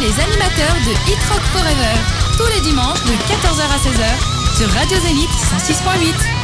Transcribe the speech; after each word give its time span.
les 0.00 0.20
animateurs 0.20 0.76
de 0.84 0.90
Hit 1.10 1.18
Rock 1.30 1.40
Forever, 1.52 1.94
tous 2.36 2.46
les 2.54 2.60
dimanches 2.60 3.02
de 3.04 3.12
14h 3.12 3.62
à 3.62 3.78
16h 3.78 4.58
sur 4.58 4.68
Radio 4.70 4.98
Zénith 4.98 5.30
106.8. 5.30 6.36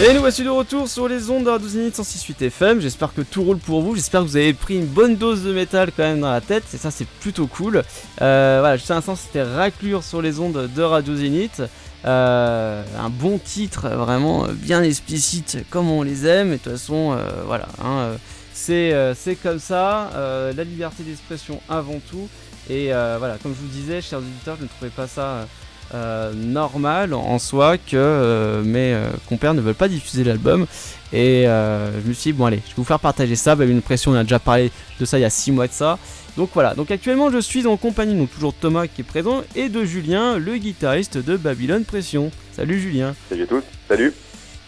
Et 0.00 0.14
nous 0.14 0.20
voici 0.20 0.42
de 0.42 0.48
retour 0.48 0.88
sur 0.88 1.08
les 1.08 1.30
ondes 1.30 1.44
de 1.44 1.50
Radio 1.50 1.68
Zénith 1.68 1.96
106.8 1.96 2.46
FM. 2.46 2.80
J'espère 2.80 3.14
que 3.14 3.20
tout 3.20 3.42
roule 3.42 3.58
pour 3.58 3.82
vous. 3.82 3.94
J'espère 3.94 4.22
que 4.22 4.26
vous 4.26 4.36
avez 4.36 4.52
pris 4.52 4.76
une 4.76 4.86
bonne 4.86 5.16
dose 5.16 5.44
de 5.44 5.52
métal 5.52 5.90
quand 5.96 6.04
même 6.04 6.20
dans 6.20 6.30
la 6.30 6.40
tête. 6.40 6.64
Et 6.72 6.76
ça, 6.76 6.90
c'est 6.90 7.06
plutôt 7.20 7.46
cool. 7.46 7.82
Euh, 8.22 8.58
voilà, 8.60 8.76
juste 8.76 8.90
un 8.90 8.96
instant, 8.96 9.16
c'était 9.16 9.42
Raclure 9.42 10.02
sur 10.02 10.22
les 10.22 10.40
ondes 10.40 10.70
de 10.74 10.82
Radio 10.82 11.14
Zénith. 11.14 11.62
Euh, 12.04 12.84
un 12.98 13.10
bon 13.10 13.38
titre, 13.38 13.88
vraiment 13.88 14.46
bien 14.52 14.82
explicite 14.82 15.58
comme 15.70 15.90
on 15.90 16.02
les 16.02 16.26
aime. 16.26 16.48
Et 16.48 16.58
de 16.58 16.62
toute 16.62 16.72
façon, 16.72 17.12
euh, 17.12 17.42
voilà, 17.46 17.68
hein, 17.84 18.16
c'est 18.52 19.36
comme 19.42 19.58
ça. 19.58 20.10
la 20.14 20.64
liberté 20.64 21.02
d'expression 21.02 21.60
avant 21.68 22.00
tout. 22.10 22.28
Et 22.70 22.88
voilà, 22.88 23.36
comme 23.42 23.54
je 23.54 23.60
vous 23.60 23.72
disais, 23.72 24.00
chers 24.00 24.18
auditeurs, 24.20 24.56
je 24.58 24.64
ne 24.64 24.68
trouvais 24.68 24.90
pas 24.90 25.06
ça 25.06 25.46
euh, 25.94 26.32
normal 26.34 27.14
en 27.14 27.38
soi 27.38 27.78
que 27.78 27.94
euh, 27.94 28.62
mes 28.62 28.92
euh, 28.92 29.08
compères 29.26 29.54
ne 29.54 29.62
veulent 29.62 29.74
pas 29.74 29.88
diffuser 29.88 30.22
l'album. 30.22 30.66
Et 31.14 31.44
je 31.44 32.06
me 32.06 32.12
suis 32.12 32.32
dit, 32.32 32.38
bon 32.38 32.44
allez, 32.44 32.58
je 32.58 32.70
vais 32.70 32.76
vous 32.76 32.84
faire 32.84 33.00
partager 33.00 33.36
ça. 33.36 33.54
Bah, 33.54 33.64
une 33.64 33.80
pression, 33.80 34.10
on 34.10 34.14
a 34.14 34.22
déjà 34.22 34.38
parlé 34.38 34.70
de 35.00 35.04
ça 35.06 35.18
il 35.18 35.22
y 35.22 35.24
a 35.24 35.30
6 35.30 35.52
mois 35.52 35.66
de 35.66 35.72
ça. 35.72 35.98
Donc 36.36 36.50
voilà, 36.52 36.74
donc 36.74 36.90
actuellement 36.92 37.32
je 37.32 37.38
suis 37.38 37.66
en 37.66 37.76
compagnie, 37.76 38.14
donc 38.14 38.30
toujours 38.30 38.54
Thomas 38.54 38.86
qui 38.86 39.00
est 39.00 39.04
présent, 39.04 39.42
et 39.56 39.68
de 39.68 39.84
Julien, 39.84 40.38
le 40.38 40.56
guitariste 40.56 41.18
de 41.18 41.36
Babylone 41.36 41.84
Pression. 41.84 42.30
Salut 42.52 42.78
Julien. 42.78 43.16
Salut 43.28 43.42
à 43.42 43.46
tous, 43.46 43.62
salut. 43.88 44.12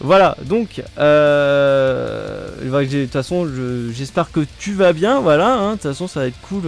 Voilà, 0.01 0.37
donc, 0.47 0.83
de 0.97 3.03
toute 3.03 3.13
façon, 3.13 3.47
j'espère 3.93 4.33
que 4.33 4.41
tu 4.59 4.73
vas 4.73 4.93
bien, 4.93 5.21
voilà, 5.21 5.53
hein. 5.53 5.69
de 5.69 5.73
toute 5.75 5.83
façon 5.83 6.09
ça 6.09 6.21
va 6.21 6.27
être 6.27 6.41
cool, 6.41 6.63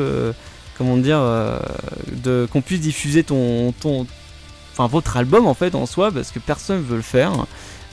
comment 0.79 0.99
dire, 0.99 1.21
de 2.23 2.47
qu'on 2.53 2.61
puisse 2.61 2.83
diffuser 2.83 3.25
ton, 3.25 3.73
ton, 3.73 4.07
enfin 4.73 4.87
votre 4.87 5.17
album 5.17 5.47
en 5.47 5.55
fait 5.55 5.75
en 5.75 5.87
soi 5.87 6.11
parce 6.11 6.31
que 6.31 6.39
personne 6.39 6.83
veut 6.83 6.97
le 6.97 7.03
faire. 7.03 7.33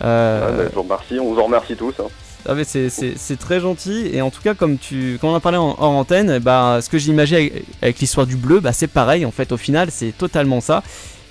Euh... 0.04 0.58
Bah, 0.58 0.70
je 0.70 0.76
vous 0.76 0.84
remercie, 0.84 1.20
on 1.20 1.34
vous 1.34 1.40
en 1.40 1.46
remercie 1.46 1.76
tous. 1.76 1.94
Hein. 2.00 2.08
Ah 2.48 2.54
mais 2.56 2.64
c'est 2.64 3.40
très 3.40 3.60
gentil 3.60 4.10
et 4.14 4.22
en 4.22 4.32
tout 4.32 4.42
cas 4.42 4.54
comme 4.54 4.78
tu 4.78 5.18
quand 5.20 5.30
on 5.30 5.36
a 5.36 5.42
parlé 5.42 5.58
en, 5.58 5.76
hors 5.78 5.92
antenne, 5.92 6.40
bah, 6.40 6.80
ce 6.82 6.90
que 6.90 6.98
j'imaginais 6.98 7.52
avec, 7.82 8.00
l'histoire 8.00 8.26
du 8.26 8.38
bleu, 8.38 8.62
bah, 8.62 8.72
c'est 8.72 8.88
pareil 8.88 9.26
en 9.26 9.32
fait 9.32 9.52
au 9.52 9.58
final 9.58 9.90
c'est 9.92 10.18
totalement 10.18 10.62
ça 10.62 10.82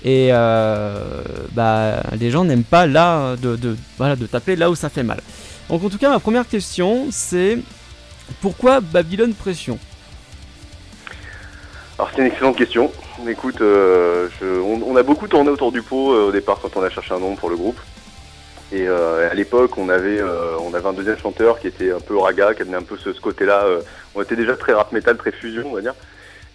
et 0.05 0.29
euh, 0.31 1.23
bah, 1.53 2.03
les 2.17 2.29
gens 2.29 2.45
n'aiment 2.45 2.63
pas 2.63 2.85
là 2.85 3.35
de, 3.37 3.55
de, 3.55 3.75
voilà, 3.97 4.15
de 4.15 4.27
taper 4.27 4.55
là 4.55 4.69
où 4.69 4.75
ça 4.75 4.89
fait 4.89 5.03
mal. 5.03 5.19
Donc 5.69 5.83
en 5.83 5.89
tout 5.89 5.97
cas 5.97 6.09
ma 6.09 6.19
première 6.19 6.47
question 6.47 7.07
c'est 7.09 7.57
pourquoi 8.39 8.79
Babylone 8.79 9.33
Pression? 9.33 9.79
Alors 11.97 12.11
c'est 12.15 12.21
une 12.21 12.27
excellente 12.27 12.55
question. 12.55 12.91
Écoute, 13.27 13.61
euh, 13.61 14.27
on, 14.41 14.95
a 14.95 15.03
beaucoup 15.03 15.27
tourné 15.27 15.49
autour 15.49 15.71
du 15.71 15.81
pot 15.81 16.13
euh, 16.13 16.27
au 16.27 16.31
départ 16.31 16.59
quand 16.61 16.77
on 16.77 16.83
a 16.83 16.89
cherché 16.89 17.13
un 17.13 17.19
nom 17.19 17.35
pour 17.35 17.49
le 17.49 17.57
groupe. 17.57 17.79
Et 18.71 18.87
euh, 18.87 19.29
à 19.29 19.33
l'époque, 19.33 19.77
on 19.77 19.89
avait 19.89 20.21
on 20.61 20.73
avait 20.73 20.87
un 20.87 20.93
deuxième 20.93 21.17
chanteur 21.17 21.59
qui 21.59 21.67
était 21.67 21.91
un 21.91 21.99
peu 21.99 22.17
raga, 22.17 22.53
qui 22.53 22.61
amenait 22.61 22.77
un 22.77 22.83
peu 22.83 22.97
ce, 22.97 23.09
côté-là. 23.09 23.65
on 24.15 24.21
était 24.21 24.35
déjà 24.35 24.55
très 24.55 24.73
rap 24.73 24.91
metal, 24.91 25.17
très 25.17 25.31
fusion, 25.31 25.63
on 25.71 25.75
va 25.75 25.81
dire. 25.81 25.95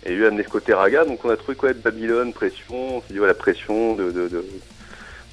Et 0.07 0.15
lui 0.15 0.25
a 0.25 0.29
amené 0.29 0.42
ce 0.42 0.48
côté 0.48 0.73
raga, 0.75 1.05
donc 1.05 1.25
on 1.25 1.31
a 1.31 1.37
trouvé 1.37 1.57
quoi 1.57 1.70
être 1.70 1.83
Babylone, 1.83 2.33
pression. 2.33 2.97
On 2.97 3.01
s'est 3.01 3.12
dit 3.12 3.19
voilà 3.19 3.35
pression 3.35 3.95
de 3.95 4.11
de 4.11 4.29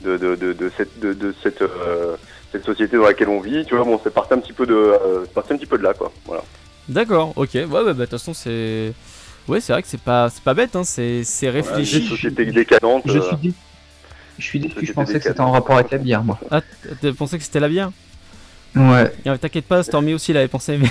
de 0.01 0.17
de, 0.17 0.35
de, 0.35 0.71
cette 0.75 0.99
de, 0.99 1.33
cette 1.43 2.65
société 2.65 2.97
dans 2.97 3.05
laquelle 3.05 3.29
on 3.29 3.39
vit. 3.39 3.63
Tu 3.65 3.75
vois, 3.75 3.85
bon, 3.85 3.99
c'est 4.03 4.13
parti 4.13 4.33
un 4.33 4.39
petit 4.39 4.53
peu 4.53 4.65
de 4.65 4.93
un 5.35 5.41
petit 5.41 5.65
peu 5.65 5.77
de 5.77 5.83
là, 5.83 5.93
quoi. 5.93 6.11
Voilà. 6.25 6.43
D'accord, 6.89 7.33
ok. 7.35 7.53
Ouais, 7.53 7.67
bah, 7.67 7.93
de 7.93 7.99
toute 8.01 8.09
façon, 8.09 8.33
c'est 8.33 8.93
Ouais, 9.51 9.59
c'est 9.59 9.73
vrai 9.73 9.81
que 9.81 9.89
c'est 9.89 9.99
pas, 9.99 10.29
c'est 10.29 10.41
pas 10.41 10.53
bête, 10.53 10.77
hein, 10.77 10.85
c'est, 10.85 11.25
réfléchi. 11.49 11.99
Voilà, 11.99 12.09
société 12.15 12.45
décadente. 12.45 13.03
Je 13.05 13.19
suis, 13.19 13.35
dit... 13.35 13.53
je, 14.39 14.45
suis 14.45 14.59
dit... 14.61 14.73
je 14.81 14.93
pensais 14.93 15.19
que 15.19 15.23
c'était 15.25 15.41
en 15.41 15.51
rapport 15.51 15.75
avec 15.75 15.91
la 15.91 15.97
bière, 15.97 16.23
moi. 16.23 16.39
Ah, 16.49 16.61
tu 17.01 17.13
pensais 17.13 17.37
que 17.37 17.43
c'était 17.43 17.59
la 17.59 17.67
bière? 17.67 17.91
Ouais. 18.77 19.11
T'inquiète 19.41 19.65
pas, 19.65 19.83
Stormy 19.83 20.13
aussi 20.13 20.31
l'avait 20.31 20.47
pensé, 20.47 20.77
mais. 20.77 20.87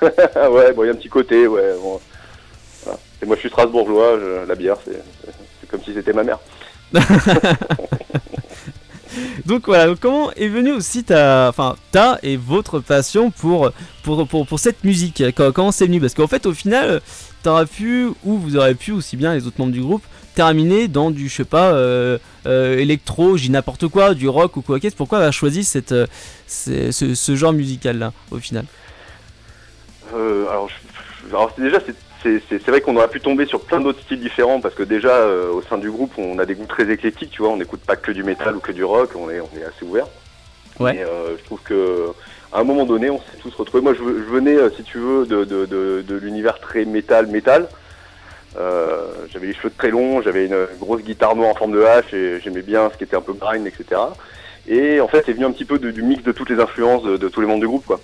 ouais, 0.48 0.72
bon, 0.72 0.84
il 0.84 0.86
y 0.86 0.88
a 0.88 0.92
un 0.92 0.96
petit 0.96 1.10
côté, 1.10 1.46
ouais. 1.46 1.74
Bon. 1.82 2.00
Et 3.20 3.26
moi, 3.26 3.36
je 3.36 3.40
suis 3.40 3.50
Strasbourgeois, 3.50 4.16
la 4.48 4.54
bière, 4.54 4.78
c'est, 4.82 5.02
c'est 5.60 5.68
comme 5.70 5.82
si 5.84 5.92
c'était 5.92 6.14
ma 6.14 6.24
mère. 6.24 6.38
donc 9.44 9.66
voilà, 9.66 9.94
comment 10.00 10.32
est 10.32 10.48
venue 10.48 10.72
aussi 10.72 11.04
ta, 11.04 11.50
enfin 11.50 11.76
ta 11.92 12.18
et 12.22 12.38
votre 12.38 12.80
passion 12.80 13.30
pour 13.30 13.72
pour, 14.02 14.26
pour, 14.26 14.46
pour 14.46 14.58
cette 14.58 14.84
musique? 14.84 15.22
Comment 15.54 15.70
c'est 15.70 15.84
venu? 15.84 16.00
Parce 16.00 16.14
qu'en 16.14 16.28
fait, 16.28 16.46
au 16.46 16.54
final, 16.54 17.02
t'aurais 17.42 17.66
pu, 17.66 18.08
ou 18.24 18.38
vous 18.38 18.56
aurez 18.56 18.74
pu, 18.74 18.92
aussi 18.92 19.16
bien 19.16 19.34
les 19.34 19.46
autres 19.46 19.58
membres 19.58 19.72
du 19.72 19.80
groupe, 19.80 20.02
terminer 20.38 20.86
dans 20.86 21.10
du, 21.10 21.28
je 21.28 21.34
sais 21.34 21.44
pas, 21.44 21.72
euh, 21.72 22.16
euh, 22.46 22.78
électro, 22.78 23.36
j'ai 23.36 23.48
n'importe 23.48 23.88
quoi, 23.88 24.14
du 24.14 24.28
rock 24.28 24.56
ou 24.56 24.62
quoi 24.62 24.78
qu'est-ce. 24.78 24.94
Pourquoi 24.94 25.18
avoir 25.18 25.32
choisi 25.32 25.64
cette, 25.64 25.90
euh, 25.90 26.06
ce, 26.46 27.34
genre 27.34 27.52
musical-là, 27.52 28.12
au 28.30 28.38
final? 28.38 28.64
Alors, 30.12 30.68
alors, 31.30 31.52
déjà, 31.58 31.78
c'est 32.22 32.68
vrai 32.68 32.80
qu'on 32.80 32.96
aurait 32.96 33.08
pu 33.08 33.20
tomber 33.20 33.46
sur 33.46 33.62
plein 33.62 33.80
d'autres 33.80 34.00
styles 34.00 34.20
différents 34.20 34.60
parce 34.60 34.76
que 34.76 34.84
déjà 34.84 35.26
au 35.26 35.60
sein 35.62 35.76
du 35.76 35.90
groupe 35.90 36.12
on 36.16 36.38
a 36.38 36.46
des 36.46 36.54
goûts 36.54 36.66
très 36.66 36.90
éclectiques, 36.90 37.30
tu 37.30 37.42
vois, 37.42 37.50
on 37.50 37.56
n'écoute 37.56 37.80
pas 37.80 37.96
que 37.96 38.12
du 38.12 38.22
métal 38.22 38.56
ou 38.56 38.60
que 38.60 38.72
du 38.72 38.84
rock, 38.84 39.10
on 39.16 39.28
est, 39.30 39.40
on 39.40 39.50
est 39.58 39.64
assez 39.64 39.84
ouvert. 39.84 40.06
Ouais. 40.78 40.96
Et 40.96 41.04
je 41.38 41.44
trouve 41.44 41.60
que 41.64 42.12
à 42.52 42.60
un 42.60 42.64
moment 42.64 42.86
donné, 42.86 43.10
on 43.10 43.18
s'est 43.18 43.38
tous 43.40 43.54
retrouvés. 43.54 43.82
Moi, 43.82 43.94
je, 43.94 44.02
venais, 44.02 44.56
euh, 44.56 44.70
si 44.76 44.82
tu 44.82 44.98
veux, 44.98 45.26
de, 45.26 45.44
de, 45.44 45.66
de, 45.66 46.04
de 46.06 46.16
l'univers 46.16 46.60
très 46.60 46.84
métal, 46.84 47.26
métal. 47.26 47.68
Euh, 48.58 49.12
j'avais 49.30 49.48
les 49.48 49.54
cheveux 49.54 49.70
très 49.76 49.90
longs, 49.90 50.22
j'avais 50.22 50.46
une 50.46 50.66
grosse 50.80 51.02
guitare 51.02 51.36
noire 51.36 51.50
en 51.50 51.54
forme 51.54 51.72
de 51.72 51.82
hache 51.82 52.12
et 52.14 52.40
j'aimais 52.40 52.62
bien 52.62 52.90
ce 52.90 52.96
qui 52.96 53.04
était 53.04 53.16
un 53.16 53.20
peu 53.20 53.34
grind, 53.34 53.66
etc. 53.66 54.00
Et 54.66 55.00
en 55.00 55.08
fait, 55.08 55.22
c'est 55.26 55.32
venu 55.32 55.44
un 55.44 55.52
petit 55.52 55.64
peu 55.64 55.78
du 55.78 56.02
mix 56.02 56.22
de 56.22 56.32
toutes 56.32 56.50
les 56.50 56.60
influences 56.60 57.02
de, 57.02 57.28
tous 57.28 57.40
les 57.40 57.46
membres 57.46 57.60
du 57.60 57.68
groupe, 57.68 57.86
quoi. 57.86 58.00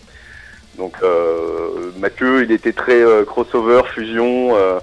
Donc, 0.76 0.96
euh, 1.02 1.92
Mathieu, 1.98 2.42
il 2.42 2.50
était 2.50 2.72
très 2.72 3.00
euh, 3.00 3.24
crossover, 3.24 3.82
fusion. 3.94 4.56
Euh, 4.56 4.78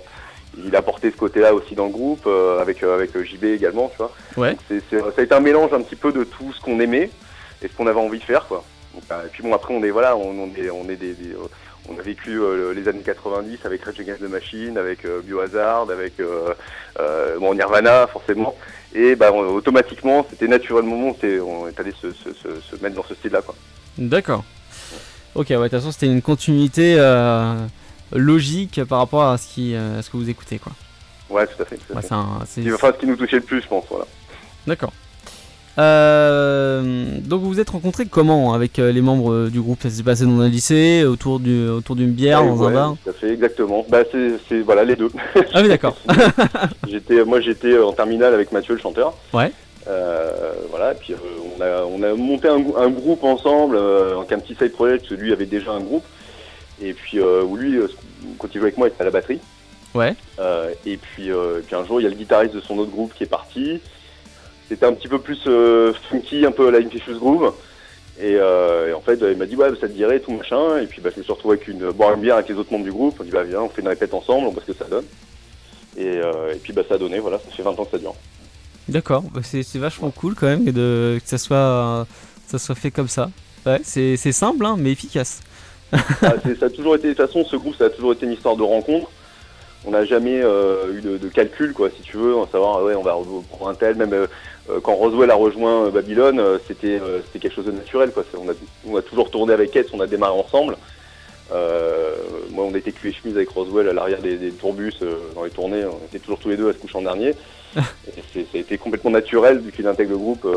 il 0.58 0.76
a 0.76 0.82
porté 0.82 1.12
ce 1.12 1.18
côté-là 1.18 1.54
aussi 1.54 1.76
dans 1.76 1.86
le 1.86 1.92
groupe, 1.92 2.28
avec 2.60 2.84
avec 2.84 3.18
JB 3.18 3.46
également, 3.46 3.90
tu 3.90 3.98
vois. 3.98 4.12
Ouais. 4.36 4.58
c'est 4.68 4.82
ça 4.90 4.98
a 5.18 5.22
été 5.22 5.34
un 5.34 5.40
mélange 5.40 5.72
un 5.74 5.82
petit 5.82 5.96
peu 5.96 6.12
de 6.12 6.26
tout 6.26 6.52
ce 6.52 6.60
qu'on 6.60 6.80
aimait 6.82 7.10
et 7.62 7.68
ce 7.70 7.74
qu'on 7.74 7.88
avait 7.88 8.00
envie 8.00 8.20
de 8.20 8.24
faire, 8.24 8.48
quoi. 8.48 8.64
Bah, 9.09 9.24
et 9.25 9.29
puis 9.29 9.44
bon, 9.44 9.53
après, 9.53 9.74
on 9.74 9.84
est, 9.84 9.90
voilà, 9.90 10.16
on, 10.16 10.50
est, 10.56 10.69
on 10.69 10.90
est 10.90 10.96
des, 10.96 11.13
euh, 11.13 11.47
on 11.90 11.97
a 11.97 12.02
vécu 12.02 12.40
euh, 12.40 12.74
les 12.74 12.88
années 12.88 13.02
90 13.02 13.59
avec 13.66 13.84
Rage 13.84 14.00
Against 14.00 14.22
the 14.22 14.29
Machine, 14.29 14.78
avec 14.78 15.06
euh, 15.06 15.22
Biohazard, 15.22 15.90
avec 15.90 16.13
bon, 17.40 17.53
Nirvana 17.53 18.07
forcément. 18.07 18.56
Et 18.94 19.16
bah, 19.16 19.31
automatiquement, 19.31 20.25
c'était 20.29 20.47
naturellement, 20.47 21.16
on 21.24 21.68
est 21.68 21.79
allé 21.79 21.94
se, 22.00 22.12
se, 22.12 22.29
se, 22.34 22.84
mettre 22.84 22.96
dans 22.96 23.06
ce 23.06 23.16
style-là. 23.16 23.41
quoi. 23.41 23.56
D'accord. 23.97 24.44
Ok, 25.34 25.47
ouais, 25.50 25.56
de 25.56 25.63
toute 25.63 25.72
façon, 25.72 25.91
c'était 25.91 26.08
une 26.08 26.22
continuité 26.22 26.97
logique 28.12 28.84
par 28.84 29.00
rapport 29.00 29.23
à 29.23 29.38
ce, 29.38 29.47
qui, 29.47 29.73
ce 29.73 30.09
que 30.09 30.18
vous 30.18 30.29
écoutez. 30.29 30.59
quoi. 30.59 30.73
Ouais, 31.29 31.47
tout 31.47 31.62
à 31.62 31.66
fait. 31.66 31.78
Tout 31.78 31.97
à 31.97 32.02
fait. 32.02 32.08
c'est 32.46 32.73
enfin, 32.73 32.91
ce 32.94 33.00
qui 33.00 33.08
nous 33.08 33.16
touchait 33.16 33.38
le 33.38 33.44
plus, 33.44 33.62
je 33.62 33.68
pense. 33.68 33.85
Voilà. 33.90 34.06
D'accord. 34.68 34.91
Euh, 35.78 37.18
donc 37.22 37.42
vous 37.42 37.48
vous 37.48 37.59
êtes 37.59 37.70
rencontrés 37.70 38.06
comment 38.06 38.54
avec 38.54 38.78
euh, 38.78 38.92
les 38.92 39.02
membres 39.02 39.32
euh, 39.32 39.50
du 39.50 39.62
groupe? 39.62 39.82
Ça 39.82 39.90
s'est 39.90 40.04
passé 40.04 40.26
dans 40.26 40.40
un 40.42 40.50
lycée, 40.50 41.06
autour 41.06 41.40
du 41.40 41.68
autour 41.70 41.96
d'une 41.96 42.12
bière, 42.12 42.44
dans 42.44 42.64
un 42.64 42.72
bar? 42.72 42.96
Ça 43.06 43.14
fait 43.14 43.32
exactement. 43.34 43.86
Bah 43.90 44.00
c'est 44.12 44.59
voilà 44.62 44.84
les 44.84 44.96
deux. 44.96 45.09
Ah 45.54 45.62
oui 45.62 45.70
d'accord. 45.70 45.96
j'étais 46.88 47.24
moi 47.24 47.40
j'étais 47.40 47.78
en 47.78 47.94
terminale 47.94 48.34
avec 48.34 48.52
Mathieu 48.52 48.76
le 48.76 48.82
chanteur. 48.82 49.14
Ouais. 49.34 49.52
voilà 50.70 50.91
et 50.91 50.96
puis 50.96 51.14
on 51.58 51.62
a 51.62 51.84
on 51.85 52.03
a 52.03 52.14
monté 52.16 52.47
un, 52.50 52.62
un 52.78 52.90
groupe 52.90 53.23
ensemble 53.23 53.78
en 53.78 54.22
un 54.22 54.40
petit 54.40 54.56
side 54.56 54.73
project 54.73 55.03
parce 55.03 55.16
que 55.16 55.22
lui 55.22 55.32
avait 55.32 55.46
déjà 55.46 55.72
un 55.72 55.82
groupe 55.82 56.03
et 56.82 56.94
puis 56.94 57.20
où 57.22 57.56
lui 57.56 57.79
quand 58.38 58.47
il 58.53 58.58
jouait 58.58 58.68
avec 58.68 58.78
moi 58.78 58.88
il 58.88 58.91
était 58.91 59.02
à 59.02 59.06
la 59.06 59.12
batterie. 59.12 59.40
Ouais. 59.94 60.16
et 60.85 60.97
puis 60.97 61.29
et 61.29 61.62
puis 61.66 61.76
un 61.76 61.85
jour 61.85 62.02
il 62.02 62.03
y 62.03 62.08
a 62.08 62.09
le 62.09 62.16
guitariste 62.16 62.56
de 62.56 62.59
son 62.62 62.78
autre 62.78 62.91
groupe 62.91 63.14
qui 63.14 63.23
est 63.23 63.28
parti. 63.28 63.79
C'était 64.72 64.85
un 64.85 64.94
petit 64.94 65.09
peu 65.09 65.20
plus 65.20 65.41
euh, 65.47 65.91
funky, 66.09 66.46
un 66.46 66.52
peu 66.53 66.70
la 66.70 66.78
Infectious 66.78 67.20
Groove. 67.20 67.53
Euh, 68.22 68.88
et, 68.88 68.94
en 68.94 69.02
fait, 69.02 69.20
il 69.22 69.35
m'a 69.35 69.46
dit, 69.46 69.58
ouais, 69.58 69.68
ça 69.72 69.90
te 69.90 69.91
dirait, 69.91 70.22
tout 70.22 70.32
machin. 70.32 70.78
Et 70.78 70.88
puis, 70.88 71.02
bah, 71.02 71.09
je 71.14 71.20
me 71.20 71.23
suis 71.23 71.34
retrouvé 71.34 71.58
avec 71.58 71.68
une, 71.68 71.91
boire 71.91 72.14
une 72.14 72.22
bière 72.22 72.35
avec 72.35 72.47
les 72.47 72.56
autres 72.56 72.72
membres 72.72 72.85
du 72.85 72.91
groupe. 72.94 73.18
On 73.20 73.23
dit, 73.26 73.32
bah, 73.32 73.44
viens, 73.44 73.64
on 73.64 73.68
fait 73.68 73.82
une 73.82 73.90
répète 73.90 74.14
ensemble, 74.14 74.47
on 74.47 74.52
voit 74.52 74.62
ce 74.66 74.72
que 74.72 74.78
ça 74.78 74.85
donne. 74.85 75.03
Et, 75.97 76.06
euh, 76.08 76.53
et 76.53 76.56
puis, 76.56 76.72
bah, 76.72 76.84
ça 76.88 76.96
a 76.96 76.97
donné, 76.97 77.20
voilà, 77.20 77.38
ça 77.40 77.52
fait 77.53 77.64
20 77.64 77.72
ans 77.72 77.84
que 77.84 77.91
ça 77.91 77.97
dure. 77.97 78.16
D'accord, 78.88 79.23
bah, 79.23 79.41
c'est 79.44 79.76
vachement 79.76 80.09
cool 80.09 80.35
quand 80.35 80.47
même 80.47 80.64
de, 80.64 81.20
que 81.22 81.29
ça 81.29 81.38
soit, 81.38 82.08
ça 82.47 82.58
soit 82.58 82.76
fait 82.76 82.91
comme 82.91 83.09
ça. 83.09 83.29
Ouais, 83.66 83.82
c'est 83.84 84.16
simple, 84.32 84.66
hein, 84.66 84.78
mais 84.79 84.94
efficace. 84.94 85.41
ah, 85.91 86.35
ça 86.58 86.68
a 86.68 86.70
toujours 86.70 86.96
été, 86.96 87.09
de 87.09 87.14
toute 87.14 87.28
façon, 87.28 87.44
ce 87.44 87.58
groupe, 87.58 87.76
ça 87.78 87.88
a 87.88 87.90
toujours 87.90 88.14
été 88.14 88.26
une 88.26 88.32
histoire 88.32 88.56
de 88.56 88.64
rencontre 88.64 89.12
on 89.86 89.92
n'a 89.92 90.06
jamais 90.06 90.42
euh, 90.44 90.94
eu 90.94 91.02
de, 91.02 91.28
calcul, 91.28 91.74
quoi, 91.74 91.90
si 91.90 92.02
tu 92.02 92.18
veux, 92.18 92.36
en 92.36 92.48
savoir, 92.48 92.84
ouais, 92.84 92.96
on 92.96 93.02
va 93.02 93.18
prendre 93.50 93.70
un 93.70 93.74
tel, 93.74 93.96
même 93.96 94.14
euh, 94.14 94.28
quand 94.84 94.94
Roswell 94.94 95.32
a 95.32 95.36
rejoint 95.36 95.90
Babylone, 95.90 96.60
c'était 96.68 97.02
c'était 97.26 97.40
quelque 97.40 97.56
chose 97.56 97.66
de 97.66 97.72
naturel. 97.72 98.12
Quoi. 98.12 98.24
On, 98.38 98.50
a, 98.50 98.54
on 98.88 98.96
a 98.98 99.02
toujours 99.02 99.32
tourné 99.32 99.54
avec 99.54 99.76
Ed, 99.76 99.88
on 99.94 100.00
a 100.00 100.08
démarré 100.08 100.38
ensemble. 100.38 100.78
moi, 101.50 102.66
on 102.66 102.76
était 102.76 102.92
cul 102.92 103.10
et 103.10 103.14
chemise 103.14 103.36
avec 103.36 103.50
Roswell 103.50 103.90
à 103.90 103.94
l'arrière 103.94 104.22
des, 104.22 104.38
des 104.38 104.52
tourbus 104.52 104.94
dans 105.34 105.44
les 105.44 105.50
tournées. 105.50 105.84
On 105.86 106.06
était 106.06 106.20
toujours 106.20 106.40
tous 106.40 106.50
les 106.50 106.58
deux 106.58 106.70
à 106.70 106.74
se 106.74 106.78
coucher 106.78 106.98
en 106.98 107.02
dernier. 107.02 107.34
et 107.76 107.82
ça 108.34 108.40
a 108.54 108.58
été 108.58 108.78
complètement 108.78 109.12
naturel 109.12 109.60
vu 109.60 109.72
qu'il 109.72 109.88
intègre 109.88 110.12
le 110.12 110.18
groupe 110.18 110.48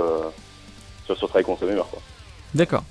sur, 1.06 1.16
sur 1.16 1.28
Travail 1.28 1.44
Consommé. 1.44 1.72
D'accord. 2.54 2.84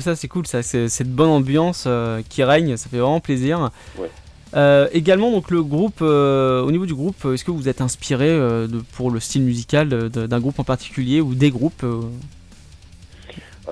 ça 0.00 0.16
c'est 0.16 0.28
cool, 0.28 0.46
ça 0.46 0.62
cette 0.62 1.12
bonne 1.12 1.30
ambiance 1.30 1.86
qui 2.30 2.42
règne, 2.42 2.78
ça 2.78 2.88
fait 2.88 2.98
vraiment 2.98 3.20
plaisir. 3.20 3.70
Ouais. 3.98 4.08
Euh, 4.54 4.88
également, 4.92 5.30
donc 5.30 5.50
le 5.50 5.62
groupe, 5.62 5.98
euh, 6.00 6.62
au 6.62 6.70
niveau 6.70 6.86
du 6.86 6.94
groupe, 6.94 7.26
est-ce 7.26 7.44
que 7.44 7.50
vous 7.50 7.68
êtes 7.68 7.80
inspiré 7.80 8.28
euh, 8.28 8.66
de, 8.66 8.82
pour 8.92 9.10
le 9.10 9.20
style 9.20 9.42
musical 9.42 9.88
d'un 9.88 10.40
groupe 10.40 10.58
en 10.58 10.64
particulier 10.64 11.20
ou 11.20 11.34
des 11.34 11.50
groupes 11.50 11.84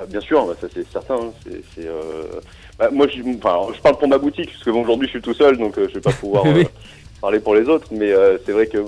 Bien 0.08 0.20
sûr, 0.20 0.46
bah, 0.46 0.54
ça 0.60 0.66
c'est 0.72 0.86
certain. 0.92 1.14
Hein. 1.14 1.82
Bah, 2.78 2.90
moi, 2.92 3.06
je, 3.08 3.22
je, 3.22 3.36
parle 3.38 3.96
pour 3.98 4.08
ma 4.08 4.18
boutique, 4.18 4.50
parce 4.52 4.64
que 4.64 4.70
aujourd'hui 4.70 5.06
je 5.06 5.12
suis 5.12 5.22
tout 5.22 5.32
seul, 5.32 5.56
donc 5.56 5.74
je 5.76 5.94
vais 5.94 6.00
pas 6.00 6.12
pouvoir 6.20 6.44
parler 7.20 7.40
pour 7.40 7.54
les 7.54 7.66
autres. 7.68 7.88
Mais 7.92 8.12
c'est 8.44 8.52
vrai 8.52 8.66
que 8.66 8.78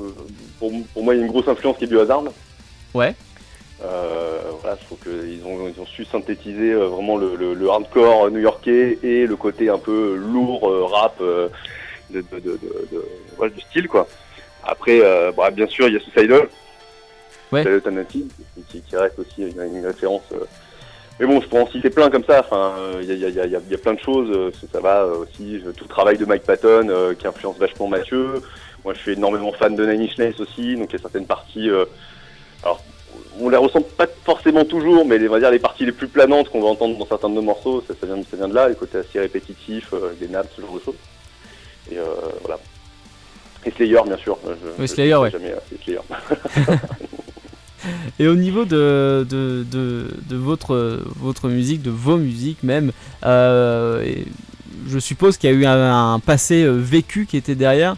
pour, 0.58 0.70
moi, 1.02 1.14
il 1.14 1.18
y 1.18 1.22
a 1.22 1.24
une 1.24 1.30
grosse 1.30 1.48
influence 1.48 1.78
qui 1.78 1.84
est 1.84 1.88
du 1.88 1.98
hasard. 1.98 2.24
Ouais. 2.92 3.14
Voilà, 3.80 4.76
je 4.80 4.84
trouve 4.86 4.98
qu'ils 4.98 5.44
ont, 5.44 5.68
ils 5.68 5.80
ont 5.80 5.86
su 5.86 6.04
synthétiser 6.04 6.74
vraiment 6.74 7.16
le, 7.16 7.36
le, 7.54 7.70
hardcore 7.70 8.30
new-yorkais 8.30 8.98
et 9.02 9.26
le 9.26 9.36
côté 9.36 9.68
un 9.68 9.78
peu 9.78 10.16
lourd 10.16 10.90
rap 10.90 11.20
de, 11.20 11.50
de, 12.10 12.40
de, 12.40 13.48
du 13.48 13.60
style 13.60 13.88
quoi. 13.88 14.08
Après, 14.68 15.00
euh, 15.02 15.32
bah, 15.32 15.50
bien 15.50 15.66
sûr, 15.66 15.88
il 15.88 15.94
y 15.94 15.96
a 15.96 16.00
Suicidal, 16.00 16.48
ouais. 17.52 17.64
qui, 18.08 18.28
qui, 18.68 18.96
reste 18.96 19.18
aussi 19.18 19.42
une, 19.42 19.86
référence. 19.86 20.22
Euh. 20.32 20.44
Mais 21.18 21.26
bon, 21.26 21.40
je 21.40 21.48
pourrais 21.48 21.62
en 21.62 21.70
citer 21.70 21.88
plein 21.88 22.10
comme 22.10 22.24
ça. 22.24 22.40
Enfin, 22.40 22.74
il 23.00 23.06
y 23.06 23.12
a, 23.12 23.28
y, 23.28 23.40
a, 23.40 23.46
y, 23.46 23.56
a, 23.56 23.58
y 23.58 23.74
a, 23.74 23.78
plein 23.78 23.94
de 23.94 23.98
choses. 23.98 24.52
Ça 24.70 24.80
va 24.80 25.06
aussi. 25.06 25.60
Tout 25.76 25.84
le 25.84 25.88
travail 25.88 26.18
de 26.18 26.26
Mike 26.26 26.44
Patton 26.44 27.14
qui 27.18 27.26
influence 27.26 27.58
vachement 27.58 27.88
Mathieu. 27.88 28.42
Moi, 28.84 28.94
je 28.94 29.00
suis 29.00 29.12
énormément 29.12 29.52
fan 29.52 29.74
de 29.74 29.84
Nine 29.84 30.02
Inch 30.02 30.38
aussi. 30.38 30.76
Donc, 30.76 30.90
il 30.90 30.96
y 30.96 30.96
a 30.96 31.02
certaines 31.02 31.26
parties. 31.26 31.70
alors, 32.62 32.84
on 33.40 33.48
les 33.48 33.56
ressent 33.56 33.80
pas 33.80 34.06
forcément 34.24 34.64
toujours, 34.64 35.06
mais 35.06 35.18
on 35.28 35.32
va 35.32 35.40
dire 35.40 35.50
les 35.50 35.58
parties 35.58 35.84
les 35.84 35.92
plus 35.92 36.08
planantes 36.08 36.48
qu'on 36.50 36.60
va 36.60 36.68
entendre 36.68 36.98
dans 36.98 37.06
certains 37.06 37.28
de 37.28 37.34
nos 37.34 37.42
morceaux, 37.42 37.82
ça, 37.86 37.94
ça, 38.00 38.06
vient, 38.06 38.22
ça 38.30 38.36
vient 38.36 38.48
de 38.48 38.54
là, 38.54 38.68
les 38.68 38.74
côtés 38.74 38.98
assez 38.98 39.20
répétitifs, 39.20 39.92
des 40.20 40.28
nappes, 40.28 40.48
ce 40.54 40.60
genre 40.60 40.74
de 40.74 40.80
choses. 40.80 40.96
Et 41.90 41.98
euh, 41.98 42.04
voilà. 42.42 42.58
Et 43.64 43.70
Slayer, 43.70 44.00
bien 44.06 44.16
sûr. 44.16 44.38
Je, 44.44 44.50
oui, 44.78 44.88
Slayer, 44.88 45.16
ouais. 45.16 45.30
Jamais, 45.30 45.54
Slayer. 45.82 46.00
Et 48.18 48.26
au 48.26 48.34
niveau 48.34 48.64
de, 48.64 49.24
de, 49.28 49.64
de, 49.70 50.36
votre, 50.36 51.00
votre 51.16 51.48
musique, 51.48 51.80
de 51.80 51.90
vos 51.90 52.16
musiques 52.16 52.64
même, 52.64 52.90
euh, 53.24 54.04
je 54.88 54.98
suppose 54.98 55.36
qu'il 55.36 55.48
y 55.50 55.52
a 55.52 55.56
eu 55.56 55.64
un, 55.64 56.18
passé 56.18 56.64
euh, 56.64 56.72
vécu 56.72 57.26
qui 57.26 57.36
était 57.36 57.54
derrière, 57.54 57.94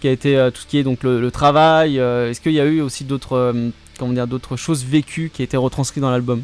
qui 0.00 0.08
a 0.08 0.10
été 0.10 0.34
tout 0.52 0.62
ce 0.62 0.66
qui 0.66 0.78
est 0.78 0.82
donc 0.82 1.04
le, 1.04 1.30
travail. 1.30 1.98
Est-ce 1.98 2.40
qu'il 2.40 2.52
y 2.52 2.60
a 2.60 2.64
eu 2.64 2.80
aussi 2.80 3.04
d'autres 3.04 3.54
comment 4.00 4.14
dire 4.14 4.26
d'autres 4.26 4.56
choses 4.56 4.84
vécues 4.84 5.30
qui 5.32 5.42
étaient 5.42 5.58
retranscrites 5.58 6.00
dans 6.00 6.10
l'album 6.10 6.42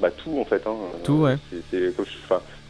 Bah 0.00 0.10
tout 0.10 0.36
en 0.38 0.44
fait. 0.44 0.62
Hein. 0.66 0.74
Tout 1.04 1.12
ouais. 1.12 1.36
C'est, 1.70 1.94
comme 1.96 2.04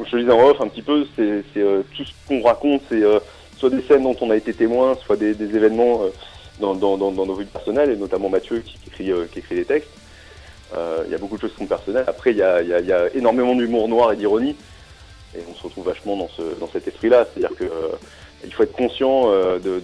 je 0.05 0.11
te 0.11 0.17
disais 0.17 0.31
en 0.31 0.49
off 0.49 0.61
un 0.61 0.69
petit 0.69 0.83
peu, 0.83 1.07
c'est 1.17 1.43
euh, 1.57 1.83
tout 1.97 2.05
ce 2.05 2.13
qu'on 2.29 2.43
raconte, 2.43 2.83
c'est 2.91 3.03
euh, 3.03 3.19
soit 3.57 3.71
des 3.71 3.81
scènes 3.83 4.03
dont 4.03 4.17
on 4.21 4.31
a 4.31 4.37
été 4.37 4.53
témoin, 4.53 4.95
soit 5.03 5.17
des, 5.17 5.31
événements 5.43 6.03
euh, 6.03 6.11
dans, 6.61 6.97
nos 6.99 7.35
vies 7.35 7.47
personnelles, 7.47 7.91
et 7.91 7.97
notamment 7.97 8.29
Mathieu 8.29 8.59
qui, 8.61 8.77
écrit, 8.87 9.11
qui 9.33 9.39
écrit 9.39 9.55
les 9.57 9.65
textes. 9.65 9.91
Il 11.07 11.11
y 11.11 11.15
a 11.15 11.19
beaucoup 11.19 11.37
de 11.37 11.41
choses 11.41 11.53
qui 11.53 11.59
sont 11.59 11.67
personnelles. 11.67 12.05
Après, 12.07 12.31
il 12.31 12.37
y 12.37 12.43
a, 12.43 13.15
énormément 13.15 13.55
d'humour 13.55 13.89
noir 13.89 14.13
et 14.13 14.17
d'ironie, 14.17 14.57
et 15.35 15.41
on 15.51 15.55
se 15.55 15.63
retrouve 15.63 15.87
vachement 15.87 16.17
dans, 16.17 16.29
ce, 16.29 16.43
dans 16.61 16.69
cet 16.69 16.87
esprit-là. 16.87 17.27
C'est-à-dire 17.33 17.57
que 17.57 17.65
il 18.45 18.53
faut 18.53 18.63
être 18.63 18.73
conscient 18.73 19.31
de, 19.31 19.81